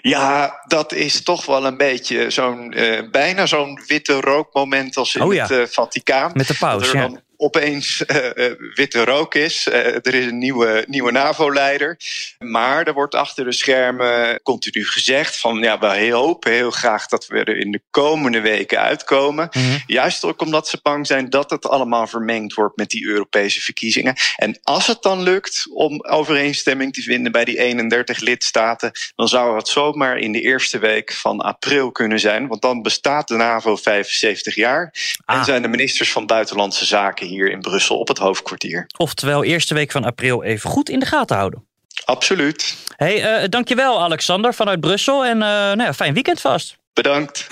Ja, 0.03 0.63
dat 0.67 0.93
is 0.93 1.23
toch 1.23 1.47
wel 1.47 1.67
een 1.67 1.77
beetje 1.77 2.31
zo'n 2.31 2.73
eh, 2.73 3.11
bijna 3.11 3.47
zo'n 3.47 3.81
witte 3.87 4.21
rookmoment 4.21 4.97
als 4.97 5.15
in 5.15 5.23
Oh 5.23 5.35
ja. 5.35 5.43
het 5.43 5.51
eh, 5.51 5.67
Vaticaan. 5.67 6.31
Met 6.35 6.47
de 6.47 6.57
paus, 6.59 6.91
ja. 6.91 7.01
dan 7.01 7.21
opeens 7.37 8.05
eh, 8.05 8.47
eh, 8.47 8.53
witte 8.75 9.05
rook 9.05 9.35
is. 9.35 9.69
Eh, 9.69 9.95
er 9.95 10.15
is 10.15 10.27
een 10.27 10.39
nieuwe, 10.39 10.85
nieuwe 10.87 11.11
NAVO-leider. 11.11 11.99
Maar 12.39 12.87
er 12.87 12.93
wordt 12.93 13.15
achter 13.15 13.45
de 13.45 13.53
schermen 13.53 14.43
continu 14.43 14.85
gezegd 14.85 15.37
van 15.37 15.59
ja, 15.59 15.79
we 15.79 16.11
hopen 16.11 16.53
heel 16.53 16.71
graag 16.71 17.07
dat 17.07 17.27
we 17.27 17.39
er 17.39 17.57
in 17.57 17.71
de 17.71 17.83
komende 17.91 18.41
weken 18.41 18.81
uitkomen. 18.81 19.49
Mhm. 19.53 19.79
Juist 19.87 20.25
ook 20.25 20.41
omdat 20.41 20.69
ze 20.69 20.79
bang 20.83 21.07
zijn 21.07 21.31
dat 21.31 21.51
het 21.51 21.69
allemaal 21.69 22.07
vermengd 22.07 22.55
wordt 22.55 22.77
met 22.77 22.91
die 22.91 23.07
Europese 23.07 23.61
verkiezingen. 23.61 24.15
En 24.37 24.59
als 24.63 24.87
het 24.87 25.03
dan 25.03 25.23
lukt 25.23 25.67
om 25.73 26.05
overeenstemming 26.05 26.93
te 26.93 27.03
vinden 27.03 27.33
bij 27.33 27.45
die 27.45 27.59
31 27.59 28.19
lidstaten, 28.19 28.91
dan 29.15 29.29
zou 29.29 29.57
het 29.57 29.69
zomaar 29.69 30.19
in 30.19 30.33
de 30.33 30.41
eerste 30.41 30.79
week 30.79 31.13
van 31.13 31.41
april 31.41 31.93
kunnen 31.93 32.21
zijn. 32.21 32.47
Want 32.47 32.63
dan 32.63 32.83
bestaat 32.83 33.29
de 33.29 33.37
NAVO 33.37 33.77
75 33.77 34.55
jaar. 34.55 34.95
Ah. 35.25 35.39
En 35.39 35.45
zijn 35.45 35.63
de 35.63 35.69
ministers 35.69 36.13
van 36.13 36.27
Buitenlandse 36.27 36.85
Zaken 36.85 37.26
hier 37.27 37.51
in 37.51 37.61
Brussel 37.61 37.99
op 37.99 38.09
het 38.09 38.19
hoofdkwartier. 38.19 38.87
Oftewel, 38.97 39.45
eerste 39.45 39.75
week 39.75 39.91
van 39.91 40.05
april 40.05 40.43
even 40.43 40.71
goed 40.71 40.89
in 40.89 40.99
de 40.99 41.07
gaten 41.07 41.37
houden. 41.37 41.67
Absoluut. 42.05 42.77
Hey, 42.97 43.23
eh, 43.23 43.49
dankjewel 43.49 44.03
Alexander 44.03 44.55
vanuit 44.55 44.81
Brussel 44.81 45.25
en 45.25 45.43
eh, 45.43 45.49
nou 45.49 45.83
ja, 45.83 45.95
fijn 45.95 46.15
weekend 46.15 46.41
vast. 46.41 46.77
Bedankt. 46.93 47.47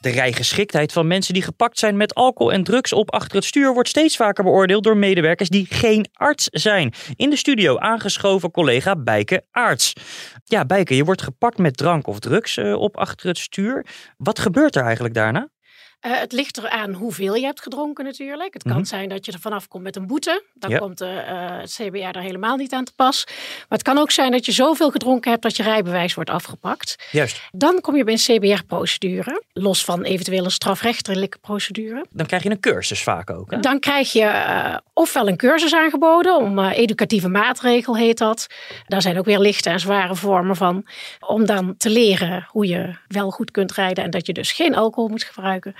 De 0.00 0.10
rijgeschiktheid 0.10 0.92
van 0.92 1.06
mensen 1.06 1.34
die 1.34 1.42
gepakt 1.42 1.78
zijn 1.78 1.96
met 1.96 2.14
alcohol 2.14 2.52
en 2.52 2.64
drugs 2.64 2.92
op 2.92 3.12
achter 3.12 3.36
het 3.36 3.44
stuur 3.44 3.72
wordt 3.72 3.88
steeds 3.88 4.16
vaker 4.16 4.44
beoordeeld 4.44 4.84
door 4.84 4.96
medewerkers 4.96 5.48
die 5.48 5.66
geen 5.70 6.06
arts 6.12 6.48
zijn. 6.50 6.92
In 7.16 7.30
de 7.30 7.36
studio 7.36 7.78
aangeschoven 7.78 8.50
collega 8.50 8.96
Bijke 8.96 9.44
Aarts. 9.50 9.92
Ja, 10.44 10.64
Bijke, 10.64 10.96
je 10.96 11.04
wordt 11.04 11.22
gepakt 11.22 11.58
met 11.58 11.76
drank 11.76 12.06
of 12.06 12.18
drugs 12.18 12.58
op 12.58 12.96
achter 12.96 13.28
het 13.28 13.38
stuur. 13.38 13.86
Wat 14.16 14.38
gebeurt 14.38 14.76
er 14.76 14.84
eigenlijk 14.84 15.14
daarna? 15.14 15.48
Uh, 16.06 16.18
het 16.18 16.32
ligt 16.32 16.58
eraan 16.58 16.92
hoeveel 16.92 17.34
je 17.34 17.44
hebt 17.44 17.60
gedronken 17.62 18.04
natuurlijk. 18.04 18.54
Het 18.54 18.62
kan 18.62 18.72
Mhm. 18.72 18.84
zijn 18.84 19.08
dat 19.08 19.26
je 19.26 19.32
er 19.32 19.38
vanaf 19.40 19.68
komt 19.68 19.82
met 19.82 19.96
een 19.96 20.06
boete. 20.06 20.42
Dan 20.54 20.70
Ja. 20.70 20.78
komt 20.78 20.98
de, 20.98 21.06
eh, 21.06 21.58
het 21.60 21.72
CBR 21.72 21.98
er 22.16 22.20
helemaal 22.20 22.56
niet 22.56 22.72
aan 22.72 22.84
te 22.84 22.92
pas. 22.96 23.24
Maar 23.26 23.66
het 23.68 23.82
kan 23.82 23.98
ook 23.98 24.10
zijn 24.10 24.30
dat 24.30 24.44
je 24.46 24.52
zoveel 24.52 24.90
gedronken 24.90 25.30
hebt 25.30 25.42
dat 25.42 25.56
je 25.56 25.62
rijbewijs 25.62 26.14
wordt 26.14 26.30
afgepakt. 26.30 26.96
Juist. 27.10 27.40
Dan 27.52 27.80
kom 27.80 27.96
je 27.96 28.04
bij 28.04 28.12
een 28.12 28.18
CBR-procedure. 28.38 29.42
Los 29.52 29.84
van 29.84 30.02
eventueel 30.02 30.44
een 30.44 30.50
strafrechtelijke 30.50 31.38
procedure. 31.38 32.04
Dan 32.10 32.26
krijg 32.26 32.42
je 32.42 32.50
een 32.50 32.60
cursus 32.60 33.02
vaak 33.02 33.30
ook. 33.30 33.50
Hè? 33.50 33.60
Dan 33.60 33.78
krijg 33.80 34.12
je 34.12 34.22
eh, 34.24 34.76
ofwel 34.92 35.28
een 35.28 35.36
cursus 35.36 35.74
aangeboden, 35.74 36.36
om 36.36 36.58
eh, 36.58 36.78
educatieve 36.78 37.28
maatregel 37.28 37.96
heet 37.96 38.18
dat. 38.18 38.46
Daar 38.86 39.02
zijn 39.02 39.18
ook 39.18 39.24
weer 39.24 39.38
lichte 39.38 39.70
en 39.70 39.80
zware 39.80 40.14
vormen 40.14 40.56
van. 40.56 40.86
Om 41.20 41.46
dan 41.46 41.74
te 41.76 41.90
leren 41.90 42.46
hoe 42.50 42.66
je 42.66 42.94
wel 43.08 43.30
goed 43.30 43.50
kunt 43.50 43.72
rijden 43.72 44.04
en 44.04 44.10
dat 44.10 44.26
je 44.26 44.32
dus 44.32 44.52
geen 44.52 44.74
alcohol 44.74 45.08
moet 45.08 45.22
gebruiken. 45.22 45.74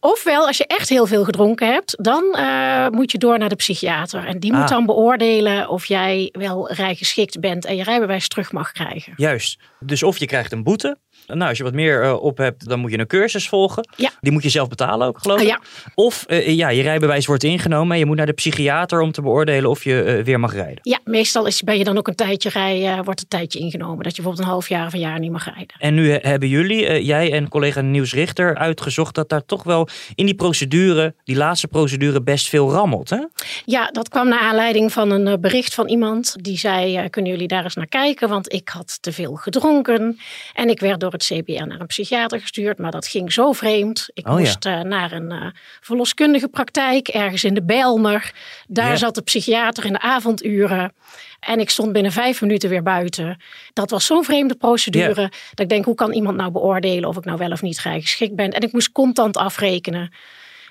Ofwel, 0.00 0.46
als 0.46 0.56
je 0.56 0.66
echt 0.66 0.88
heel 0.88 1.06
veel 1.06 1.24
gedronken 1.24 1.72
hebt, 1.72 1.94
dan 2.04 2.34
eh, 2.34 2.88
moet 2.88 3.12
je 3.12 3.18
door 3.18 3.38
naar 3.38 3.48
de 3.48 3.54
psychiater. 3.56 4.26
En 4.26 4.38
die 4.40 4.52
moet 4.52 4.62
Ah. 4.62 4.68
dan 4.68 4.86
beoordelen 4.86 5.68
of 5.68 5.84
jij 5.84 6.28
wel 6.38 6.72
rijgeschikt 6.72 7.40
bent 7.40 7.64
en 7.64 7.76
je 7.76 7.82
rijbewijs 7.82 8.28
terug 8.28 8.52
mag 8.52 8.72
krijgen. 8.72 9.12
Juist. 9.16 9.58
Dus 9.80 10.02
of 10.02 10.18
je 10.18 10.26
krijgt 10.26 10.52
een 10.52 10.62
boete. 10.62 10.96
Nou, 11.26 11.48
als 11.48 11.58
je 11.58 11.64
wat 11.64 11.72
meer 11.72 12.02
eh, 12.02 12.22
op 12.22 12.38
hebt, 12.38 12.68
dan 12.68 12.78
moet 12.78 12.90
je 12.90 12.98
een 12.98 13.06
cursus 13.06 13.48
volgen. 13.48 13.88
Ja. 13.96 14.10
Die 14.20 14.32
moet 14.32 14.42
je 14.42 14.48
zelf 14.48 14.68
betalen 14.68 15.06
ook, 15.06 15.18
geloof 15.18 15.38
Ah, 15.38 15.42
ik. 15.44 15.48
ja. 15.48 15.60
Of 15.94 16.24
eh, 16.28 16.48
ja, 16.56 16.68
je 16.68 16.82
rijbewijs 16.82 17.26
wordt 17.26 17.44
ingenomen 17.44 17.92
en 17.92 17.98
je 17.98 18.06
moet 18.06 18.16
naar 18.16 18.26
de 18.26 18.32
psychiater 18.32 19.00
om 19.00 19.12
te 19.12 19.22
beoordelen 19.22 19.70
of 19.70 19.84
je 19.84 20.02
eh, 20.02 20.24
weer 20.24 20.40
mag 20.40 20.52
rijden. 20.54 20.78
Ja, 20.82 20.98
meestal 21.04 21.46
is, 21.46 21.62
ben 21.62 21.78
je 21.78 21.84
dan 21.84 21.98
ook 21.98 22.08
een 22.08 22.14
tijdje 22.14 22.48
rijden, 22.48 23.04
wordt 23.04 23.20
een 23.20 23.28
tijdje 23.28 23.58
ingenomen. 23.58 24.02
Dat 24.04 24.16
je 24.16 24.22
bijvoorbeeld 24.22 24.44
een 24.46 24.52
half 24.52 24.68
jaar 24.68 24.86
of 24.86 24.92
een 24.92 25.00
jaar 25.00 25.18
niet 25.18 25.30
mag 25.30 25.44
rijden. 25.44 25.76
En 25.78 25.94
nu 25.94 26.10
hebben 26.12 26.48
jullie, 26.48 27.04
jij 27.04 27.32
en 27.32 27.48
collega 27.48 27.80
Nieuws 27.80 28.12
Richter, 28.14 28.56
uitgezocht 28.56 29.14
dat 29.14 29.28
daar 29.28 29.44
toch 29.44 29.62
wel 29.62 29.88
in 30.14 30.26
die 30.26 30.34
procedure, 30.34 31.14
die 31.24 31.36
laatste 31.36 31.68
procedure, 31.68 32.22
best 32.22 32.48
veel 32.48 32.70
rammelt. 32.70 33.10
Hè? 33.10 33.18
Ja, 33.64 33.86
dat 33.86 34.08
kwam 34.08 34.28
naar 34.28 34.40
aanleiding 34.40 34.92
van 34.92 35.10
een 35.10 35.40
bericht 35.40 35.74
van 35.74 35.88
iemand 35.88 36.36
die 36.40 36.58
zei: 36.58 37.08
Kunnen 37.08 37.30
jullie 37.30 37.48
daar 37.48 37.64
eens 37.64 37.74
naar 37.74 37.86
kijken? 37.86 38.28
Want 38.28 38.52
ik 38.52 38.68
had 38.68 38.98
te 39.02 39.12
veel 39.12 39.34
gedronken. 39.34 40.18
En 40.54 40.68
ik 40.68 40.80
werd 40.80 41.00
door 41.00 41.10
het 41.12 41.24
CBR 41.24 41.66
naar 41.66 41.80
een 41.80 41.86
psychiater 41.86 42.40
gestuurd. 42.40 42.78
Maar 42.78 42.90
dat 42.90 43.06
ging 43.06 43.32
zo 43.32 43.52
vreemd. 43.52 44.08
Ik 44.14 44.26
Oh 44.28 44.32
ja. 44.32 44.38
moest 44.38 44.64
eh, 44.66 44.80
naar 44.80 45.12
een 45.12 45.30
eh, 45.30 45.46
verloskundige 45.80 46.48
praktijk 46.48 47.08
ergens 47.08 47.44
in 47.44 47.54
de 47.54 47.62
Bijlmer. 47.62 48.32
Daar 48.68 48.88
Ja. 48.90 48.96
zat 48.96 49.14
de 49.14 49.22
psychiater 49.22 49.84
in 49.84 49.92
de 49.92 50.00
avonduren. 50.00 50.92
En 51.40 51.60
ik 51.60 51.70
stond 51.70 51.92
binnen 51.92 52.12
vijf 52.12 52.40
minuten 52.40 52.68
weer 52.68 52.82
buiten. 52.82 53.36
Dat 53.72 53.90
was 53.90 54.06
zo'n 54.06 54.24
vreemde 54.24 54.54
procedure. 54.54 55.14
Dat 55.50 55.60
ik 55.60 55.68
denk, 55.68 55.84
hoe 55.84 55.94
kan 55.94 56.12
iemand 56.12 56.36
nou 56.36 56.50
beoordelen 56.50 57.08
of 57.08 57.16
ik 57.16 57.24
nou 57.24 57.38
wel 57.38 57.50
of 57.50 57.62
niet 57.62 57.78
geschikt 57.80 58.34
ben? 58.36 58.50
En 58.50 58.60
ik 58.62 58.72
moest 58.72 58.92
contant 58.92 59.36
afrekenen. 59.36 60.12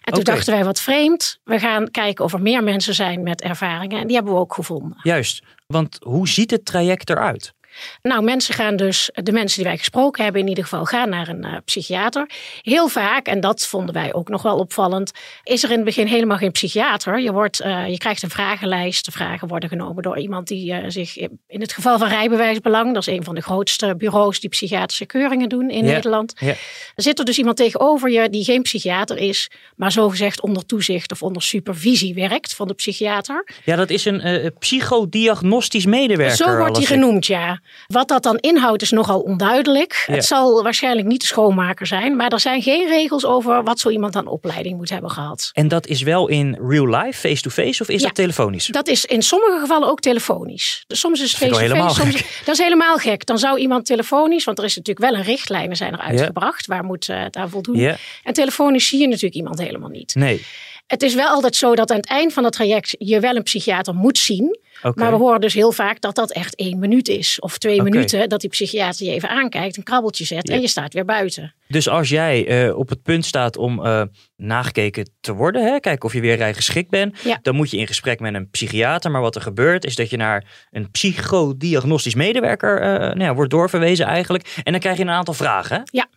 En 0.01 0.13
toen 0.13 0.23
dachten 0.23 0.53
wij, 0.53 0.63
wat 0.63 0.81
vreemd. 0.81 1.39
We 1.43 1.59
gaan 1.59 1.91
kijken 1.91 2.25
of 2.25 2.33
er 2.33 2.41
meer 2.41 2.63
mensen 2.63 2.93
zijn 2.95 3.23
met 3.23 3.41
ervaringen. 3.41 3.99
En 3.99 4.07
die 4.07 4.15
hebben 4.15 4.33
we 4.33 4.39
ook 4.39 4.53
gevonden. 4.53 4.97
Juist. 5.03 5.43
Want 5.67 5.97
hoe 6.03 6.27
ziet 6.27 6.51
het 6.51 6.65
traject 6.65 7.09
eruit? 7.09 7.53
Nou, 8.01 8.23
mensen 8.23 8.53
gaan 8.53 8.75
dus, 8.75 9.09
de 9.13 9.31
mensen 9.31 9.57
die 9.57 9.67
wij 9.67 9.77
gesproken 9.77 10.23
hebben 10.23 10.41
in 10.41 10.47
ieder 10.47 10.63
geval, 10.63 10.85
gaan 10.85 11.09
naar 11.09 11.27
een 11.27 11.43
eh, 11.43 11.57
psychiater. 11.65 12.29
Heel 12.61 12.87
vaak, 12.87 13.27
en 13.27 13.39
dat 13.39 13.67
vonden 13.67 13.93
wij 13.93 14.13
ook 14.13 14.29
nog 14.29 14.41
wel 14.41 14.57
opvallend, 14.57 15.11
is 15.43 15.63
er 15.63 15.69
in 15.69 15.75
het 15.75 15.85
begin 15.85 16.07
helemaal 16.07 16.37
geen 16.37 16.51
psychiater. 16.51 17.19
Je, 17.19 17.31
wordt, 17.31 17.59
eh, 17.59 17.87
je 17.87 17.97
krijgt 17.97 18.23
een 18.23 18.29
vragenlijst. 18.29 19.05
De 19.05 19.11
vragen 19.11 19.47
worden 19.47 19.69
genomen 19.69 20.03
door 20.03 20.19
iemand 20.19 20.47
die 20.47 20.73
eh, 20.73 20.83
zich 20.87 21.17
in 21.17 21.61
het 21.61 21.73
geval 21.73 21.97
van 21.97 22.07
rijbewijsbelang, 22.07 22.93
dat 22.93 23.07
is 23.07 23.13
een 23.13 23.23
van 23.23 23.35
de 23.35 23.41
grootste 23.41 23.95
bureaus 23.95 24.39
die 24.39 24.49
psychiatrische 24.49 25.05
keuringen 25.05 25.49
doen 25.49 25.69
in. 25.69 25.79
Nederland. 25.81 26.33
Ja. 26.39 26.55
Er 26.95 27.03
zit 27.03 27.19
er 27.19 27.25
dus 27.25 27.37
iemand 27.37 27.57
tegenover 27.57 28.09
je 28.09 28.29
die 28.29 28.43
geen 28.43 28.61
psychiater 28.61 29.17
is, 29.17 29.51
maar 29.75 29.91
zogezegd 29.91 30.41
onder 30.41 30.65
toezicht 30.65 31.11
of 31.11 31.23
onder 31.23 31.41
supervisie 31.41 32.13
werkt 32.13 32.55
van 32.55 32.67
de 32.67 32.73
psychiater. 32.73 33.47
Ja, 33.63 33.75
dat 33.75 33.89
is 33.89 34.05
een 34.05 34.53
psychodiagnostisch 34.59 35.85
medewerker. 35.85 36.35
Zo 36.35 36.57
wordt 36.57 36.77
ik. 36.77 36.87
genoemd, 36.87 37.25
ja. 37.25 37.60
Wat 37.87 38.07
dat 38.07 38.23
dan 38.23 38.37
inhoudt 38.37 38.81
is 38.81 38.91
nogal 38.91 39.19
onduidelijk. 39.19 40.03
Ja. 40.07 40.13
Het 40.13 40.25
zal 40.25 40.63
waarschijnlijk 40.63 41.07
niet 41.07 41.21
de 41.21 41.27
schoonmaker 41.27 41.87
zijn, 41.87 42.15
maar 42.15 42.31
er 42.31 42.39
zijn 42.39 42.61
geen 42.61 42.87
regels 42.87 43.25
over 43.25 43.63
wat 43.63 43.79
zo 43.79 43.89
iemand 43.89 44.15
aan 44.15 44.27
opleiding 44.27 44.77
moet 44.77 44.89
hebben 44.89 45.11
gehad. 45.11 45.49
En 45.53 45.67
dat 45.67 45.87
is 45.87 46.01
wel 46.01 46.27
in 46.27 46.57
real 46.67 46.87
life, 46.87 47.19
face-to-face, 47.19 47.81
of 47.81 47.89
is 47.89 48.01
Ja. 48.01 48.07
dat 48.07 48.15
telefonisch? 48.15 48.65
Dat 48.65 48.87
is 48.87 49.05
in 49.05 49.21
sommige 49.21 49.59
gevallen 49.59 49.89
ook 49.89 49.99
telefonisch. 49.99 50.83
Dus 50.87 50.99
soms 50.99 51.21
is 51.21 51.31
het 51.31 51.51
face-to-face. 51.51 52.01
Soms, 52.01 52.23
dat 52.45 52.55
is 52.55 52.63
helemaal 52.63 52.97
gek. 52.97 53.25
Dan 53.25 53.37
zou 53.37 53.59
iemand 53.59 53.85
telefonisch, 53.85 54.43
want 54.43 54.57
er 54.57 54.63
is 54.65 54.75
natuurlijk 54.75 55.11
wel 55.11 55.19
een 55.19 55.25
richtlijn, 55.25 55.69
er 55.69 55.75
zijn 55.75 55.93
er 55.93 55.99
uitgebracht. 55.99 56.65
Waar 56.67 56.83
moet 56.83 57.09
eh, 57.09 57.23
het 57.23 57.35
aan 57.35 57.49
voldoen? 57.49 57.95
En 58.23 58.33
telefonisch 58.33 58.87
zie 58.87 58.99
je 58.99 59.07
natuurlijk 59.07 59.35
iemand 59.35 59.59
helemaal 59.59 59.89
niet. 59.89 60.15
Nee. 60.15 60.45
Het 60.87 61.03
is 61.03 61.13
wel 61.13 61.27
altijd 61.27 61.55
zo 61.55 61.75
dat 61.75 61.91
aan 61.91 61.97
het 61.97 62.05
eind 62.05 62.33
van 62.33 62.43
het 62.43 62.53
traject 62.53 62.95
je 62.97 63.19
wel 63.19 63.35
een 63.35 63.43
psychiater 63.43 63.93
moet 63.95 64.17
zien. 64.17 64.59
Maar 64.95 65.11
we 65.11 65.17
horen 65.17 65.41
dus 65.41 65.53
heel 65.53 65.71
vaak 65.71 66.01
dat 66.01 66.15
dat 66.15 66.31
echt 66.31 66.55
één 66.55 66.79
minuut 66.79 67.07
is. 67.07 67.39
Of 67.39 67.57
twee 67.57 67.81
minuten 67.81 68.29
dat 68.29 68.41
die 68.41 68.49
psychiater 68.49 69.05
je 69.05 69.11
even 69.11 69.29
aankijkt, 69.29 69.77
een 69.77 69.83
krabbeltje 69.83 70.25
zet 70.25 70.49
en 70.49 70.61
je 70.61 70.67
staat 70.67 70.93
weer 70.93 71.05
buiten. 71.05 71.53
Dus 71.67 71.89
als 71.89 72.09
jij 72.09 72.47
eh, 72.47 72.77
op 72.77 72.89
het 72.89 73.03
punt 73.03 73.25
staat 73.25 73.57
om 73.57 73.85
eh, 73.85 74.01
nagekeken 74.35 75.09
te 75.19 75.33
worden, 75.33 75.63
hè, 75.65 75.79
kijken 75.79 76.05
of 76.05 76.13
je 76.13 76.21
weer 76.21 76.35
rijgeschikt 76.35 76.89
bent, 76.89 77.19
Ja. 77.23 77.39
dan 77.41 77.55
moet 77.55 77.71
je 77.71 77.77
in 77.77 77.87
gesprek 77.87 78.19
met 78.19 78.33
een 78.33 78.49
psychiater. 78.49 79.11
Maar 79.11 79.21
wat 79.21 79.35
er 79.35 79.41
gebeurt 79.41 79.85
is 79.85 79.95
dat 79.95 80.09
je 80.09 80.17
naar 80.17 80.67
een 80.71 80.91
psychodiagnostisch 80.91 82.15
medewerker 82.15 82.81
eh, 82.81 82.99
nou 82.99 83.19
ja, 83.23 83.33
wordt 83.33 83.51
doorverwezen 83.51 84.05
eigenlijk. 84.05 84.59
En 84.63 84.71
dan 84.71 84.81
krijg 84.81 84.97
je 84.97 85.03
een 85.03 85.09
aantal 85.09 85.33
vragen. 85.33 85.75
Hè? 85.75 85.81
Ja. 85.85 86.07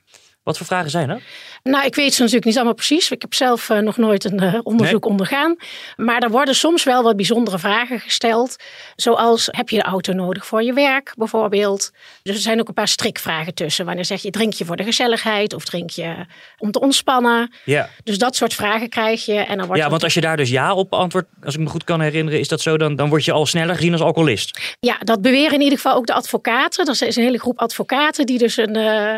Wat 0.44 0.56
voor 0.56 0.66
vragen 0.66 0.90
zijn 0.90 1.08
dat? 1.08 1.20
Nou, 1.62 1.86
ik 1.86 1.94
weet 1.94 2.14
ze 2.14 2.18
natuurlijk 2.20 2.46
niet 2.46 2.54
allemaal 2.56 2.74
precies. 2.74 3.10
Ik 3.10 3.20
heb 3.22 3.34
zelf 3.34 3.70
eh, 3.70 3.78
nog 3.78 3.96
nooit 3.96 4.24
een 4.24 4.38
eh, 4.40 4.60
onderzoek 4.62 5.04
ondergaan. 5.06 5.56
Maar 5.96 6.22
er 6.22 6.30
worden 6.30 6.54
soms 6.54 6.84
wel 6.84 7.02
wat 7.02 7.16
bijzondere 7.16 7.58
vragen 7.58 8.00
gesteld. 8.00 8.56
Zoals, 8.96 9.48
heb 9.50 9.68
je 9.68 9.76
de 9.76 9.82
auto 9.82 10.12
nodig 10.12 10.46
voor 10.46 10.62
je 10.62 10.72
werk 10.72 11.12
bijvoorbeeld? 11.16 11.90
Dus 12.22 12.34
er 12.34 12.40
zijn 12.42 12.60
ook 12.60 12.68
een 12.68 12.74
paar 12.74 12.88
strikvragen 12.88 13.54
tussen. 13.54 13.84
Wanneer 13.86 14.04
zeg 14.04 14.22
je, 14.22 14.30
drink 14.30 14.52
je 14.52 14.64
voor 14.64 14.76
de 14.76 14.84
gezelligheid? 14.84 15.54
Of 15.54 15.64
drink 15.64 15.90
je 15.90 16.14
om 16.58 16.70
te 16.70 16.80
ontspannen? 16.80 17.52
Ja. 17.64 17.88
Dus 18.04 18.18
dat 18.18 18.36
soort 18.36 18.54
vragen 18.54 18.88
krijg 18.88 19.24
je. 19.24 19.34
En 19.38 19.56
dan 19.56 19.66
wordt 19.66 19.78
ja, 19.78 19.84
er- 19.84 19.90
want 19.90 20.02
als 20.04 20.14
je 20.14 20.20
daar 20.20 20.36
dus 20.36 20.50
ja 20.50 20.74
op 20.74 20.92
antwoordt, 20.92 21.28
als 21.44 21.54
ik 21.54 21.60
me 21.60 21.68
goed 21.68 21.84
kan 21.84 22.00
herinneren, 22.00 22.40
is 22.40 22.48
dat 22.48 22.60
zo, 22.60 22.76
dan, 22.76 22.96
dan 22.96 23.08
word 23.08 23.24
je 23.24 23.32
al 23.32 23.46
sneller 23.46 23.74
gezien 23.74 23.92
als 23.92 24.00
alcoholist. 24.02 24.76
Ja, 24.80 24.96
dat 24.98 25.22
beweren 25.22 25.52
in 25.52 25.60
ieder 25.60 25.78
geval 25.78 25.94
ook 25.96 26.06
de 26.06 26.12
advocaten. 26.14 26.86
Er 26.86 27.06
is 27.06 27.16
een 27.16 27.22
hele 27.22 27.38
groep 27.38 27.58
advocaten 27.58 28.26
die 28.26 28.38
dus, 28.38 28.56
een, 28.56 28.76
eh, 28.76 29.14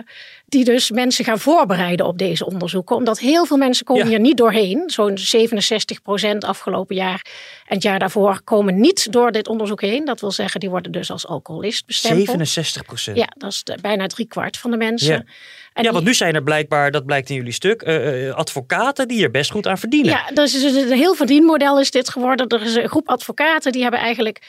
die 0.48 0.64
dus 0.64 0.90
mensen 0.90 1.24
gaan 1.24 1.38
voorbereiden 1.38 2.06
op 2.06 2.18
deze 2.18 2.46
onderzoeken. 2.46 2.96
Omdat 2.96 3.18
heel 3.18 3.46
veel 3.46 3.56
mensen 3.56 3.84
komen 3.84 4.02
Ja. 4.04 4.08
hier 4.08 4.20
niet 4.20 4.36
doorheen. 4.36 4.82
Zo'n 4.90 5.18
67 5.18 6.02
procent 6.02 6.44
afgelopen 6.44 6.96
jaar 6.96 7.26
en 7.66 7.74
het 7.74 7.82
jaar 7.82 7.98
daarvoor 7.98 8.40
komen 8.44 8.80
niet 8.80 9.12
door 9.12 9.32
dit 9.32 9.48
onderzoek 9.48 9.80
heen. 9.80 10.04
Dat 10.04 10.20
wil 10.20 10.30
zeggen, 10.30 10.60
die 10.60 10.70
worden 10.70 10.92
dus 10.92 11.10
als 11.10 11.26
alcoholist 11.26 11.86
bestempeld. 11.86 12.26
67 12.26 12.84
procent. 12.84 13.16
Ja, 13.16 13.28
dat 13.38 13.52
is 13.52 13.64
de- 13.64 13.78
bijna 13.80 14.06
driekwart 14.06 14.56
van 14.58 14.70
de 14.70 14.76
mensen. 14.76 15.12
Ja. 15.14 15.18
En 15.18 15.24
ja, 15.74 15.82
die- 15.82 15.90
want 15.90 16.04
nu 16.04 16.14
zijn 16.14 16.34
er 16.34 16.42
blijkbaar, 16.42 16.90
dat 16.90 17.06
blijkt 17.06 17.30
in 17.30 17.36
jullie 17.36 17.52
stuk, 17.52 17.82
eh, 17.82 18.28
eh, 18.28 18.34
advocaten 18.34 19.08
die 19.08 19.22
er 19.22 19.30
best 19.30 19.50
goed 19.50 19.66
aan 19.66 19.78
verdienen. 19.78 20.10
Ja, 20.10 20.24
dus 20.34 20.54
een 20.54 20.92
heel 20.92 21.14
verdienmodel 21.14 21.80
is 21.80 21.90
dit 21.90 22.08
geworden. 22.08 22.46
Er 22.48 22.62
is 22.62 22.74
een 22.74 22.88
groep 22.88 23.08
advocaten 23.08 23.72
die 23.72 23.82
hebben 23.82 24.00
eigenlijk 24.00 24.40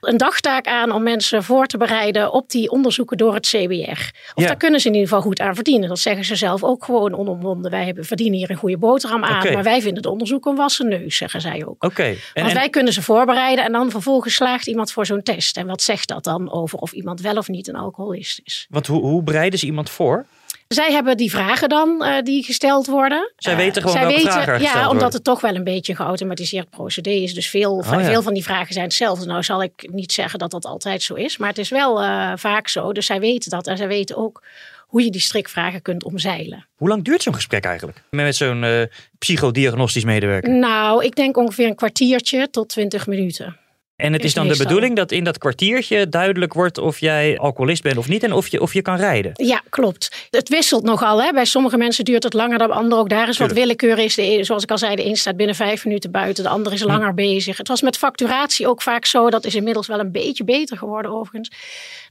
een 0.00 0.16
dagtaak 0.16 0.66
aan 0.66 0.92
om 0.92 1.02
mensen 1.02 1.42
voor 1.44 1.66
te 1.66 1.76
bereiden 1.76 2.32
op 2.32 2.50
die 2.50 2.70
onderzoeken 2.70 3.16
door 3.16 3.34
het 3.34 3.46
CBR. 3.46 3.90
Of 3.90 4.10
Ja. 4.34 4.46
daar 4.46 4.56
kunnen 4.56 4.80
ze 4.80 4.86
in 4.88 4.92
ieder 4.94 5.08
geval 5.08 5.22
goed 5.22 5.40
aan 5.40 5.54
verdienen. 5.54 5.88
Dat 5.88 5.98
zeggen 5.98 6.24
ze 6.24 6.36
zelf 6.36 6.64
ook 6.64 6.84
gewoon 6.84 7.14
onomwonden. 7.14 7.70
Wij 7.70 7.84
hebben, 7.84 8.04
verdienen 8.04 8.38
hier 8.38 8.50
een 8.50 8.56
goede 8.56 8.78
boterham 8.78 9.24
aan, 9.24 9.52
maar 9.52 9.62
wij 9.62 9.80
vinden 9.80 9.96
het 10.02 10.06
onderzoek 10.12 10.46
een 10.46 10.56
wassen 10.56 10.88
neus, 10.88 11.16
zeggen 11.16 11.40
zij 11.40 11.66
ook. 11.66 11.84
Oké. 11.84 12.04
Want 12.34 12.48
en- 12.48 12.54
wij 12.54 12.68
kunnen 12.70 12.92
ze 12.92 13.02
voorbereiden 13.02 13.64
en 13.64 13.72
dan 13.72 13.90
vervolgens 13.90 14.34
slaagt 14.34 14.66
iemand 14.66 14.92
voor 14.92 15.06
zo'n 15.06 15.22
test. 15.22 15.56
En 15.56 15.66
wat 15.66 15.82
zegt 15.82 16.08
dat 16.08 16.24
dan 16.24 16.52
over 16.52 16.78
of 16.78 16.92
iemand 16.92 17.20
wel 17.20 17.36
of 17.36 17.48
niet 17.48 17.68
een 17.68 17.76
alcoholist 17.76 18.40
is? 18.44 18.66
want 18.70 18.86
hoe, 18.86 19.00
hoe 19.00 19.22
bereiden 19.22 19.58
ze 19.58 19.66
iemand 19.66 19.90
voor? 19.90 20.26
Zij 20.74 20.92
hebben 20.92 21.16
die 21.16 21.30
vragen 21.30 21.68
dan 21.68 22.04
eh, 22.04 22.22
die 22.22 22.42
gesteld 22.44 22.86
worden. 22.86 23.32
Zij 23.36 23.56
weten 23.56 23.82
gewoon 23.82 23.96
zij 23.96 24.06
welke 24.06 24.16
weten, 24.16 24.32
vragen 24.32 24.52
er 24.54 24.60
Ja, 24.60 24.72
omdat 24.74 24.90
worden. 24.92 25.12
het 25.12 25.24
toch 25.24 25.40
wel 25.40 25.54
een 25.54 25.64
beetje 25.64 25.92
een 25.92 25.98
geautomatiseerd 25.98 26.70
procedé 26.70 27.10
is. 27.10 27.34
Dus 27.34 27.48
veel, 27.48 27.72
Oh, 27.76 27.86
ja. 27.90 28.04
veel 28.04 28.22
van 28.22 28.34
die 28.34 28.42
vragen 28.42 28.72
zijn 28.72 28.84
hetzelfde. 28.84 29.26
Nou 29.26 29.42
zal 29.42 29.62
ik 29.62 29.88
niet 29.92 30.12
zeggen 30.12 30.38
dat 30.38 30.50
dat 30.50 30.64
altijd 30.64 31.02
zo 31.02 31.14
is. 31.14 31.36
Maar 31.38 31.48
het 31.48 31.58
is 31.58 31.68
wel 31.68 32.02
eh, 32.02 32.32
vaak 32.36 32.68
zo. 32.68 32.92
Dus 32.92 33.06
zij 33.06 33.20
weten 33.20 33.50
dat. 33.50 33.66
En 33.66 33.76
zij 33.76 33.88
weten 33.88 34.16
ook 34.16 34.42
hoe 34.80 35.02
je 35.02 35.10
die 35.10 35.20
strikvragen 35.20 35.82
kunt 35.82 36.04
omzeilen. 36.04 36.66
Hoe 36.76 36.88
lang 36.88 37.04
duurt 37.04 37.22
zo'n 37.22 37.34
gesprek 37.34 37.64
eigenlijk? 37.64 38.02
Met 38.10 38.24
met 38.24 38.36
zo'n 38.36 38.64
eh, 38.64 38.82
psychodiagnostisch 39.18 40.04
medewerker? 40.04 40.50
Nou, 40.50 41.04
ik 41.04 41.14
denk 41.14 41.36
ongeveer 41.36 41.66
een 41.66 41.74
kwartiertje 41.74 42.50
tot 42.50 42.68
twintig 42.68 43.06
minuten. 43.06 43.56
En 44.00 44.12
het 44.12 44.20
is, 44.20 44.26
Is 44.26 44.34
dan 44.34 44.48
de 44.48 44.56
bedoeling 44.56 44.96
dat 44.96 45.12
in 45.12 45.24
dat 45.24 45.38
kwartiertje 45.38 46.08
duidelijk 46.08 46.52
wordt 46.52 46.78
of 46.78 46.98
jij 46.98 47.38
alcoholist 47.38 47.82
bent 47.82 47.96
of 47.96 48.08
niet 48.08 48.22
en 48.22 48.32
of 48.32 48.48
je, 48.48 48.60
of 48.60 48.72
je 48.72 48.82
kan 48.82 48.96
rijden. 48.96 49.32
Ja, 49.34 49.62
klopt. 49.68 50.28
Het 50.30 50.48
wisselt 50.48 50.82
nogal. 50.82 51.22
Hè. 51.22 51.32
Bij 51.32 51.44
sommige 51.44 51.76
mensen 51.76 52.04
duurt 52.04 52.22
het 52.22 52.32
langer 52.32 52.58
dan 52.58 52.70
anderen. 52.70 52.98
Ook 52.98 53.08
daar 53.08 53.28
is 53.28 53.38
wat 53.38 53.52
willekeur. 53.52 53.98
Is 53.98 54.14
de, 54.14 54.44
zoals 54.44 54.62
ik 54.62 54.70
al 54.70 54.78
zei, 54.78 54.96
de 54.96 55.06
een 55.06 55.16
staat 55.16 55.36
binnen 55.36 55.56
vijf 55.56 55.84
minuten 55.84 56.10
buiten. 56.10 56.44
De 56.44 56.50
ander 56.50 56.72
is 56.72 56.82
langer 56.82 57.14
bezig. 57.14 57.56
Het 57.56 57.68
was 57.68 57.82
met 57.82 57.96
facturatie 57.96 58.68
ook 58.68 58.82
vaak 58.82 59.04
zo. 59.04 59.30
Dat 59.30 59.44
is 59.44 59.54
inmiddels 59.54 59.86
wel 59.86 59.98
een 59.98 60.12
beetje 60.12 60.44
beter 60.44 60.76
geworden 60.76 61.10
overigens. 61.10 61.50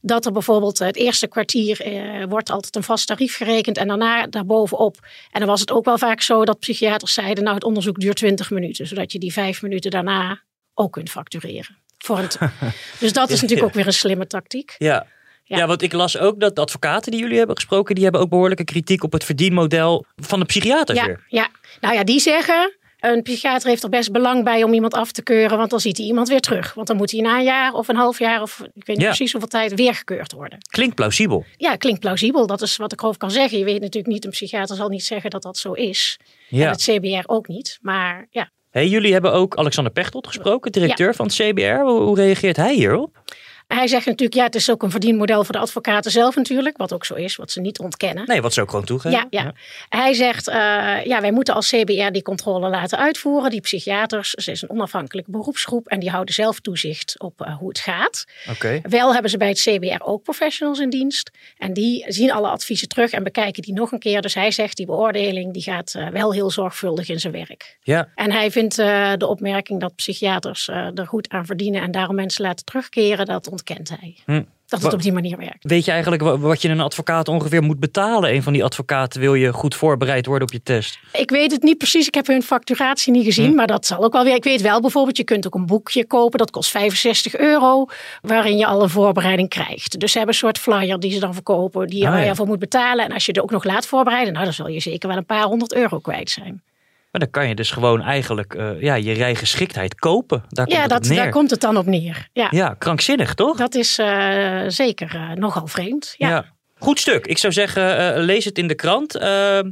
Dat 0.02 0.26
er 0.26 0.32
bijvoorbeeld 0.32 0.80
het 0.80 0.96
eerste 0.96 1.28
kwartier 1.28 1.82
eh, 1.82 2.24
wordt 2.30 2.50
altijd 2.50 2.76
een 2.76 2.84
vast 2.84 3.08
tarief 3.08 3.38
gerekend. 3.38 3.78
En 3.78 3.88
daarna 3.88 4.28
daarbovenop. 4.28 4.98
En 5.32 5.40
dan 5.40 5.50
was 5.50 5.60
het 5.60 5.72
ook 5.72 5.86
wel 5.86 5.98
vaak 5.98 6.22
zo 6.22 6.46
dat 6.46 6.60
psychiaters 6.60 7.14
zeiden... 7.14 7.44
nou 7.44 7.56
het 7.56 7.66
onderzoek 7.66 8.00
duurt 8.00 8.16
20 8.16 8.50
minuten. 8.50 8.88
Zodat 8.88 9.12
je 9.12 9.20
die 9.20 9.34
vijf 9.34 9.62
minuten 9.62 9.92
daarna 9.92 10.42
ook 10.80 10.92
kunt 10.92 11.10
factureren. 11.10 11.78
Voor 11.98 12.18
het, 12.18 12.38
dus 13.00 13.14
dat 13.14 13.30
is 13.30 13.42
natuurlijk 13.42 13.68
ook 13.68 13.74
weer 13.76 13.88
een 13.88 13.94
slimme 13.94 14.28
tactiek. 14.28 14.76
Ja. 14.78 15.08
Ja. 15.44 15.58
Ja. 15.58 15.68
want 15.68 15.82
ik 15.82 15.94
las 15.94 16.18
ook 16.18 16.40
dat 16.40 16.56
de 16.56 16.62
advocaten 16.62 17.12
die 17.12 17.20
jullie 17.22 17.38
hebben 17.38 17.56
gesproken, 17.56 17.96
die 17.96 18.04
hebben 18.04 18.22
ook 18.22 18.30
behoorlijke 18.30 18.64
kritiek 18.64 19.04
op 19.04 19.12
het 19.12 19.24
verdienmodel 19.24 20.06
van 20.16 20.40
de 20.40 20.46
psychiaters 20.46 21.00
Ja, 21.00 21.06
weer. 21.06 21.26
ja, 21.28 21.48
nou 21.82 21.94
ja, 21.96 22.04
die 22.04 22.20
zeggen. 22.20 22.74
Een 23.00 23.22
psychiater 23.22 23.70
heeft 23.70 23.84
er 23.84 23.90
best 23.90 24.12
belang 24.12 24.44
bij 24.44 24.64
om 24.64 24.74
iemand 24.74 24.94
af 24.94 25.12
te 25.12 25.24
keuren, 25.24 25.58
want 25.58 25.70
dan 25.70 25.80
ziet 25.80 25.98
hij 25.98 26.06
iemand 26.06 26.28
weer 26.28 26.40
terug. 26.40 26.74
Want 26.74 26.88
dan 26.88 26.98
moet 26.98 27.12
hij 27.12 27.22
na 27.22 27.38
een 27.38 27.44
jaar 27.44 27.74
of 27.74 27.88
een 27.88 27.96
half 27.96 28.20
jaar 28.20 28.42
of 28.42 28.60
ik 28.60 28.86
weet 28.86 28.88
niet 28.88 29.00
Ja. 29.00 29.06
precies 29.06 29.32
hoeveel 29.32 29.50
tijd 29.50 29.74
weer 29.74 29.96
gekeurd 29.96 30.32
worden. 30.32 30.58
Klinkt 30.70 30.96
plausibel. 30.96 31.46
Ja, 31.58 31.76
klinkt 31.76 32.00
plausibel. 32.00 32.48
Dat 32.48 32.62
is 32.62 32.78
wat 32.78 32.92
ik 32.92 33.00
erover 33.02 33.20
kan 33.20 33.32
zeggen. 33.32 33.58
Je 33.58 33.64
weet 33.66 33.82
natuurlijk 33.82 34.14
niet, 34.14 34.26
een 34.26 34.32
psychiater 34.32 34.76
zal 34.76 34.90
niet 34.90 35.04
zeggen 35.04 35.30
dat 35.30 35.42
dat 35.42 35.58
zo 35.58 35.74
is. 35.74 36.20
Ja. 36.48 36.66
En 36.66 36.72
het 36.72 36.82
CBR 36.82 37.24
ook 37.32 37.48
niet. 37.48 37.78
Maar 37.82 38.28
ja, 38.30 38.50
Hey, 38.70 38.88
jullie 38.88 39.14
hebben 39.14 39.34
ook 39.34 39.56
Alexander 39.56 39.94
Pechtold 39.94 40.28
gesproken, 40.28 40.72
directeur 40.72 41.16
van 41.16 41.26
het 41.26 41.36
CBR. 41.36 41.80
Hoe, 41.80 42.02
hoe 42.02 42.16
reageert 42.16 42.56
hij 42.56 42.74
hierop? 42.74 43.22
Hij 43.78 43.88
zegt 43.88 44.06
natuurlijk, 44.06 44.38
ja, 44.38 44.44
het 44.44 44.56
is 44.56 44.70
ook 44.72 44.84
een 44.84 44.92
verdienmodel 44.92 45.44
voor 45.44 45.54
de 45.54 45.60
advocaten 45.60 46.12
zelf 46.12 46.36
natuurlijk. 46.36 46.78
Wat 46.78 46.94
ook 46.94 47.06
zo 47.06 47.14
is, 47.14 47.36
wat 47.36 47.52
ze 47.52 47.62
niet 47.62 47.80
ontkennen. 47.80 48.24
Nee, 48.28 48.42
wat 48.42 48.54
ze 48.54 48.62
ook 48.62 48.70
gewoon 48.70 48.86
toegeven. 48.86 49.28
Ja, 49.32 49.44
ja. 49.44 49.54
Hij 49.90 50.14
zegt, 50.14 50.48
eh, 50.48 50.56
ja, 51.06 51.22
wij 51.22 51.32
moeten 51.32 51.54
als 51.54 51.70
CBR 51.70 52.12
die 52.12 52.22
controle 52.22 52.70
laten 52.70 52.98
uitvoeren. 52.98 53.50
Die 53.50 53.62
psychiaters, 53.62 54.32
ze 54.32 54.52
is 54.52 54.62
een 54.62 54.70
onafhankelijke 54.70 55.32
beroepsgroep 55.32 55.88
en 55.88 56.00
die 56.00 56.10
houden 56.10 56.34
zelf 56.34 56.60
toezicht 56.60 57.20
op 57.20 57.42
eh, 57.42 57.58
hoe 57.58 57.68
het 57.68 57.80
gaat. 57.80 58.26
Oké. 58.50 58.80
Wel 58.84 59.14
hebben 59.14 59.32
ze 59.32 59.38
bij 59.38 59.50
het 59.50 59.60
CBR 59.60 60.04
ook 60.04 60.24
professionals 60.24 60.80
in 60.80 60.90
dienst. 60.90 61.32
En 61.58 61.74
die 61.74 62.06
zien 62.08 62.32
alle 62.32 62.48
adviezen 62.48 62.88
terug 62.88 63.12
en 63.12 63.24
bekijken 63.24 63.62
die 63.62 63.74
nog 63.74 63.92
een 63.92 64.00
keer. 64.00 64.22
Dus 64.22 64.34
hij 64.34 64.52
zegt, 64.52 64.78
die 64.78 64.86
beoordeling 64.86 65.54
die 65.54 65.62
gaat 65.62 65.94
eh, 65.94 66.08
wel 66.08 66.34
heel 66.34 66.52
zorgvuldig 66.52 67.10
in 67.10 67.20
zijn 67.20 67.34
werk. 67.34 67.78
Ja. 67.82 68.08
En 68.16 68.32
hij 68.32 68.52
vindt 68.52 68.80
eh, 68.80 69.12
de 69.18 69.28
opmerking 69.28 69.80
dat 69.80 69.96
psychiaters 69.96 70.68
eh, 70.68 70.98
er 70.98 71.08
goed 71.08 71.30
aan 71.30 71.46
verdienen 71.46 71.82
en 71.82 71.92
daarom 71.92 72.16
mensen 72.16 72.44
laten 72.44 72.66
terugkeren, 72.66 73.26
dat 73.26 73.48
ontkent 73.60 73.90
hij. 74.00 74.16
Hm. 74.26 74.44
Dat 74.68 74.82
het 74.82 74.94
op 74.94 75.02
die 75.02 75.12
manier 75.14 75.38
werkt. 75.38 75.58
Weet 75.64 75.86
je 75.86 75.92
eigenlijk 75.92 76.22
wa- 76.22 76.38
wat 76.38 76.62
je 76.62 76.70
een 76.70 76.80
advocaat 76.80 77.28
ongeveer 77.28 77.64
moet 77.64 77.80
betalen? 77.80 78.34
Een 78.34 78.44
van 78.44 78.54
die 78.54 78.64
advocaten 78.64 79.20
wil 79.20 79.34
je 79.34 79.54
goed 79.54 79.76
voorbereid 79.76 80.26
worden 80.26 80.48
op 80.48 80.54
je 80.54 80.64
test. 80.64 81.00
Ik 81.14 81.30
weet 81.30 81.52
het 81.52 81.64
niet 81.64 81.78
precies. 81.78 82.08
Ik 82.08 82.14
heb 82.14 82.28
hun 82.28 82.44
facturatie 82.44 83.12
niet 83.12 83.26
gezien. 83.26 83.56
Maar 83.56 83.68
dat 83.68 83.86
zal 83.86 84.04
ook 84.04 84.14
wel 84.14 84.24
weer. 84.24 84.36
Ik 84.36 84.44
weet 84.44 84.62
wel 84.62 84.82
bijvoorbeeld, 84.82 85.18
je 85.18 85.24
kunt 85.24 85.46
ook 85.46 85.56
een 85.56 85.66
boekje 85.66 86.06
kopen. 86.06 86.40
Dat 86.40 86.52
kost 86.52 86.70
65 86.70 87.36
euro. 87.38 87.86
Waarin 88.22 88.58
je 88.58 88.66
al 88.66 88.82
een 88.84 88.90
voorbereiding 88.90 89.50
krijgt. 89.50 90.00
Dus 90.00 90.12
ze 90.12 90.18
hebben 90.18 90.36
een 90.36 90.42
soort 90.42 90.58
flyer 90.58 91.00
die 91.00 91.12
ze 91.12 91.20
dan 91.20 91.34
verkopen. 91.34 91.88
Die 91.88 92.00
je 92.02 92.08
Ah, 92.10 92.24
ja. 92.26 92.36
voor 92.36 92.48
moet 92.48 92.60
betalen. 92.60 93.06
En 93.06 93.12
als 93.12 93.26
je 93.26 93.32
er 93.34 93.42
ook 93.44 93.52
nog 93.52 93.64
laat 93.64 93.86
voorbereiden. 93.86 94.34
Nou, 94.34 94.46
dan 94.46 94.54
zal 94.54 94.68
je 94.68 94.80
zeker 94.80 95.08
wel 95.10 95.18
een 95.18 95.26
paar 95.26 95.44
honderd 95.44 95.74
euro 95.74 96.00
kwijt 96.00 96.30
zijn. 96.30 96.62
Maar 97.12 97.22
dan 97.22 97.30
kan 97.30 97.48
je 97.48 97.56
dus 97.56 97.72
gewoon 97.72 98.02
eigenlijk 98.02 98.54
eh, 98.54 98.82
ja, 98.82 98.94
je 98.96 99.14
rijgeschiktheid 99.14 99.96
kopen. 99.96 100.44
Daar 100.50 100.66
komt 100.66 100.78
Ja, 100.78 100.88
dat, 100.88 101.04
neer. 101.08 101.16
daar 101.18 101.30
komt 101.30 101.50
het 101.50 101.62
dan 101.62 101.78
op 101.78 101.86
neer. 101.86 102.28
Ja, 102.34 102.48
Ja, 102.52 102.76
krankzinnig 102.78 103.34
toch? 103.34 103.58
dat 103.58 103.76
is 103.76 103.98
eh, 103.98 104.60
zeker 104.68 105.16
eh, 105.16 105.32
nogal 105.36 105.68
vreemd. 105.68 106.14
Ja. 106.18 106.46
Goed 106.78 107.00
stuk. 107.00 107.28
Ik 107.28 107.38
zou 107.38 107.54
zeggen, 107.54 108.20
lees 108.20 108.46
het 108.46 108.58
in 108.58 108.68
de 108.68 108.76
krant. 108.76 109.14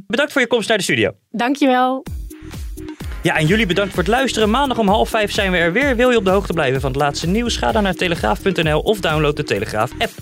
Bedankt 0.06 0.32
voor 0.32 0.40
je 0.40 0.46
komst 0.46 0.68
naar 0.68 0.76
de 0.76 0.82
studio. 0.82 1.12
Dankjewel. 1.30 2.04
Ja, 3.22 3.36
en 3.36 3.46
jullie 3.46 3.66
bedankt 3.66 3.90
voor 3.94 4.02
het 4.02 4.12
luisteren. 4.12 4.50
Maandag 4.50 4.78
om 4.78 4.88
half 4.88 5.08
vijf 5.08 5.32
zijn 5.32 5.50
we 5.50 5.56
er 5.56 5.72
weer. 5.72 5.96
Wil 5.96 6.10
je 6.10 6.16
op 6.16 6.24
de 6.24 6.30
hoogte 6.30 6.52
blijven 6.52 6.80
van 6.80 6.90
het 6.90 7.00
laatste 7.00 7.26
nieuws? 7.26 7.56
Ga 7.56 7.72
dan 7.72 7.82
naar 7.82 7.94
telegraaf.nl 7.94 8.80
of 8.80 9.00
download 9.00 9.36
de 9.36 9.44
Telegraaf 9.44 9.90
app. 9.98 10.12